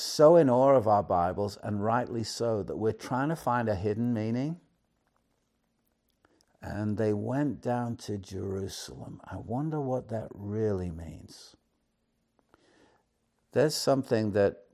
so 0.00 0.36
in 0.36 0.48
awe 0.48 0.74
of 0.74 0.86
our 0.86 1.02
Bibles, 1.02 1.58
and 1.62 1.84
rightly 1.84 2.24
so, 2.24 2.62
that 2.62 2.76
we're 2.76 2.92
trying 2.92 3.28
to 3.28 3.36
find 3.36 3.68
a 3.68 3.74
hidden 3.74 4.14
meaning. 4.14 4.60
And 6.60 6.96
they 6.96 7.12
went 7.12 7.62
down 7.62 7.96
to 7.98 8.18
Jerusalem. 8.18 9.20
I 9.24 9.36
wonder 9.36 9.80
what 9.80 10.08
that 10.08 10.28
really 10.34 10.90
means. 10.90 11.56
There's 13.52 13.74
something 13.74 14.32
that 14.32 14.64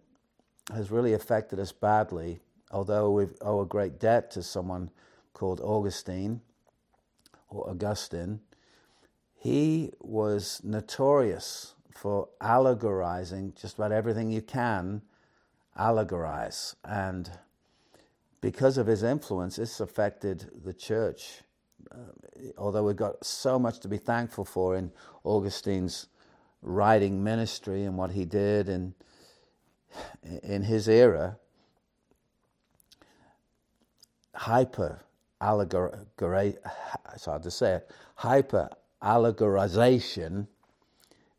has 0.73 0.91
really 0.91 1.13
affected 1.13 1.59
us 1.61 1.73
badly, 1.73 2.41
although 2.71 3.11
we 3.11 3.27
owe 3.41 3.61
a 3.61 3.67
great 3.67 4.01
debt 4.01 4.31
to 4.33 4.43
someone 4.43 4.91
called 5.33 5.61
Augustine 5.61 6.41
or 7.49 7.69
Augustine. 7.69 8.41
He 9.35 9.93
was 10.01 10.61
notorious 10.65 11.75
for 11.95 12.29
allegorizing 12.41 13.53
just 13.61 13.77
about 13.77 13.93
everything 13.93 14.31
you 14.31 14.43
can 14.43 15.03
allegorize. 15.79 16.75
And 16.85 17.31
because 18.41 18.79
of 18.79 18.87
his 18.87 19.03
influence, 19.03 19.57
this 19.57 19.81
affected 19.81 20.51
the 20.65 20.73
church. 20.73 21.43
Uh, 21.91 21.97
although 22.59 22.85
we've 22.85 22.97
got 22.97 23.25
so 23.25 23.59
much 23.59 23.81
to 23.81 23.89
be 23.89 23.99
thankful 23.99 24.45
for 24.45 24.77
in 24.77 24.91
Augustine's 25.25 26.07
writing 26.63 27.23
ministry 27.23 27.85
and 27.85 27.97
what 27.97 28.11
he 28.11 28.25
did 28.25 28.69
in, 28.69 28.95
in 30.43 30.63
his 30.63 30.89
era, 30.89 31.39
hyper 34.35 35.01
it's 37.15 37.25
hard 37.27 37.43
to 37.43 37.51
say 37.51 37.75
it, 37.75 37.91
hyper 38.15 38.69
allegorization 39.03 40.47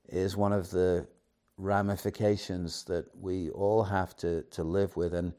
is 0.09 0.37
one 0.37 0.53
of 0.53 0.69
the 0.69 1.07
ramifications 1.57 2.83
that 2.85 3.05
we 3.19 3.49
all 3.49 3.83
have 3.83 4.15
to, 4.17 4.43
to 4.43 4.63
live 4.63 4.97
with. 4.97 5.13
And 5.13 5.33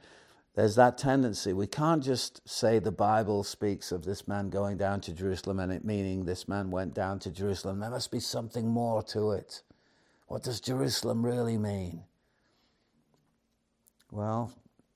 there's 0.54 0.76
that 0.76 0.96
tendency. 0.96 1.52
We 1.52 1.66
can't 1.66 2.02
just 2.02 2.46
say 2.48 2.78
the 2.78 2.90
Bible 2.90 3.44
speaks 3.44 3.92
of 3.92 4.04
this 4.04 4.26
man 4.26 4.48
going 4.48 4.78
down 4.78 5.00
to 5.02 5.12
Jerusalem 5.12 5.60
and 5.60 5.72
it 5.72 5.84
meaning 5.84 6.24
this 6.24 6.48
man 6.48 6.70
went 6.70 6.94
down 6.94 7.18
to 7.20 7.30
Jerusalem. 7.30 7.80
There 7.80 7.90
must 7.90 8.10
be 8.10 8.20
something 8.20 8.68
more 8.68 9.02
to 9.04 9.32
it. 9.32 9.62
What 10.28 10.42
does 10.42 10.60
Jerusalem 10.60 11.24
really 11.24 11.58
mean? 11.58 12.02
Well, 14.10 14.52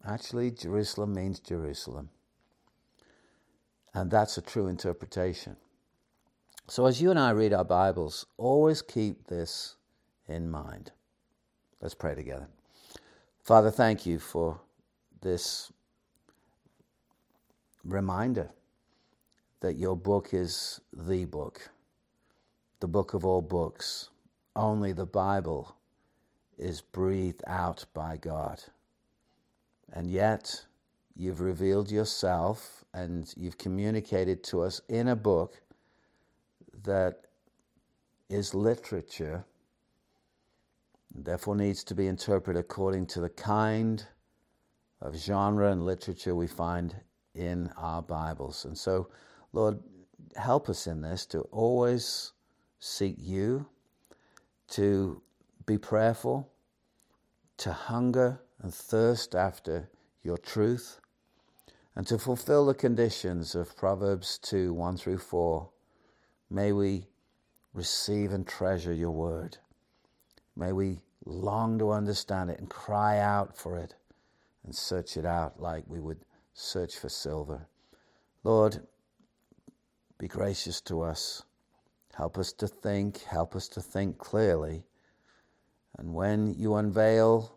actually, 0.06 0.50
Jerusalem 0.50 1.14
means 1.14 1.40
Jerusalem. 1.40 2.08
And 3.92 4.10
that's 4.10 4.38
a 4.38 4.42
true 4.42 4.68
interpretation. 4.68 5.56
So, 6.68 6.86
as 6.86 7.02
you 7.02 7.10
and 7.10 7.18
I 7.18 7.30
read 7.30 7.52
our 7.52 7.64
Bibles, 7.64 8.26
always 8.36 8.80
keep 8.80 9.26
this 9.26 9.74
in 10.28 10.48
mind. 10.48 10.92
Let's 11.80 11.94
pray 11.94 12.14
together. 12.14 12.46
Father, 13.42 13.70
thank 13.70 14.04
you 14.04 14.18
for 14.18 14.60
this 15.22 15.72
reminder 17.84 18.50
that 19.60 19.76
your 19.76 19.96
book 19.96 20.34
is 20.34 20.80
the 20.92 21.24
book, 21.24 21.70
the 22.80 22.88
book 22.88 23.14
of 23.14 23.24
all 23.24 23.42
books. 23.42 24.10
Only 24.54 24.92
the 24.92 25.06
Bible 25.06 25.74
is 26.58 26.82
breathed 26.82 27.42
out 27.46 27.86
by 27.94 28.18
God. 28.18 28.62
And 29.92 30.10
yet, 30.10 30.64
you've 31.16 31.40
revealed 31.40 31.90
yourself 31.90 32.84
and 32.92 33.32
you've 33.36 33.58
communicated 33.58 34.44
to 34.44 34.62
us 34.62 34.80
in 34.88 35.08
a 35.08 35.16
book 35.16 35.62
that 36.84 37.22
is 38.28 38.54
literature, 38.54 39.44
therefore 41.14 41.56
needs 41.56 41.84
to 41.84 41.94
be 41.94 42.06
interpreted 42.06 42.58
according 42.58 43.06
to 43.06 43.20
the 43.20 43.28
kind 43.28 44.04
of 45.00 45.16
genre 45.16 45.70
and 45.70 45.84
literature 45.84 46.34
we 46.34 46.46
find 46.46 46.94
in 47.34 47.70
our 47.76 48.02
Bibles. 48.02 48.64
And 48.64 48.76
so, 48.76 49.08
Lord, 49.52 49.78
help 50.36 50.68
us 50.68 50.86
in 50.86 51.00
this 51.00 51.26
to 51.26 51.40
always 51.52 52.32
seek 52.78 53.16
you, 53.18 53.66
to 54.68 55.22
be 55.66 55.78
prayerful, 55.78 56.50
to 57.58 57.72
hunger 57.72 58.40
and 58.62 58.72
thirst 58.72 59.34
after 59.34 59.88
your 60.22 60.38
truth, 60.38 61.00
and 61.96 62.06
to 62.06 62.18
fulfill 62.18 62.66
the 62.66 62.74
conditions 62.74 63.54
of 63.54 63.76
Proverbs 63.76 64.38
2 64.38 64.72
1 64.72 64.96
through 64.96 65.18
4. 65.18 65.68
May 66.50 66.72
we 66.72 67.06
receive 67.74 68.32
and 68.32 68.46
treasure 68.46 68.92
your 68.92 69.10
word. 69.10 69.58
May 70.56 70.72
we 70.72 71.00
long 71.24 71.78
to 71.78 71.90
understand 71.90 72.50
it 72.50 72.58
and 72.58 72.68
cry 72.68 73.18
out 73.18 73.56
for 73.56 73.76
it 73.76 73.94
and 74.64 74.74
search 74.74 75.16
it 75.16 75.24
out 75.24 75.60
like 75.60 75.84
we 75.86 76.00
would 76.00 76.24
search 76.54 76.96
for 76.96 77.08
silver. 77.08 77.66
Lord, 78.44 78.80
be 80.18 80.28
gracious 80.28 80.80
to 80.82 81.02
us. 81.02 81.42
Help 82.14 82.38
us 82.38 82.52
to 82.54 82.68
think, 82.68 83.22
help 83.24 83.54
us 83.54 83.68
to 83.68 83.80
think 83.80 84.18
clearly. 84.18 84.84
And 85.98 86.14
when 86.14 86.54
you 86.54 86.74
unveil 86.74 87.56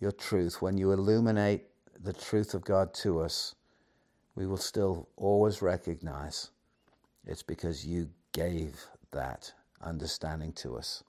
your 0.00 0.12
truth, 0.12 0.62
when 0.62 0.78
you 0.78 0.92
illuminate 0.92 1.64
the 2.02 2.12
truth 2.12 2.54
of 2.54 2.64
God 2.64 2.94
to 2.94 3.20
us, 3.20 3.54
we 4.34 4.46
will 4.46 4.56
still 4.56 5.08
always 5.16 5.60
recognize 5.60 6.50
it's 7.26 7.42
because 7.42 7.86
you 7.86 8.08
gave 8.32 8.80
that 9.10 9.52
understanding 9.82 10.52
to 10.54 10.76
us. 10.76 11.02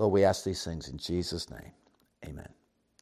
Lord, 0.00 0.14
we 0.14 0.24
ask 0.24 0.44
these 0.44 0.64
things 0.64 0.88
in 0.88 0.98
Jesus' 0.98 1.50
name. 1.50 1.72
Amen. 2.26 2.48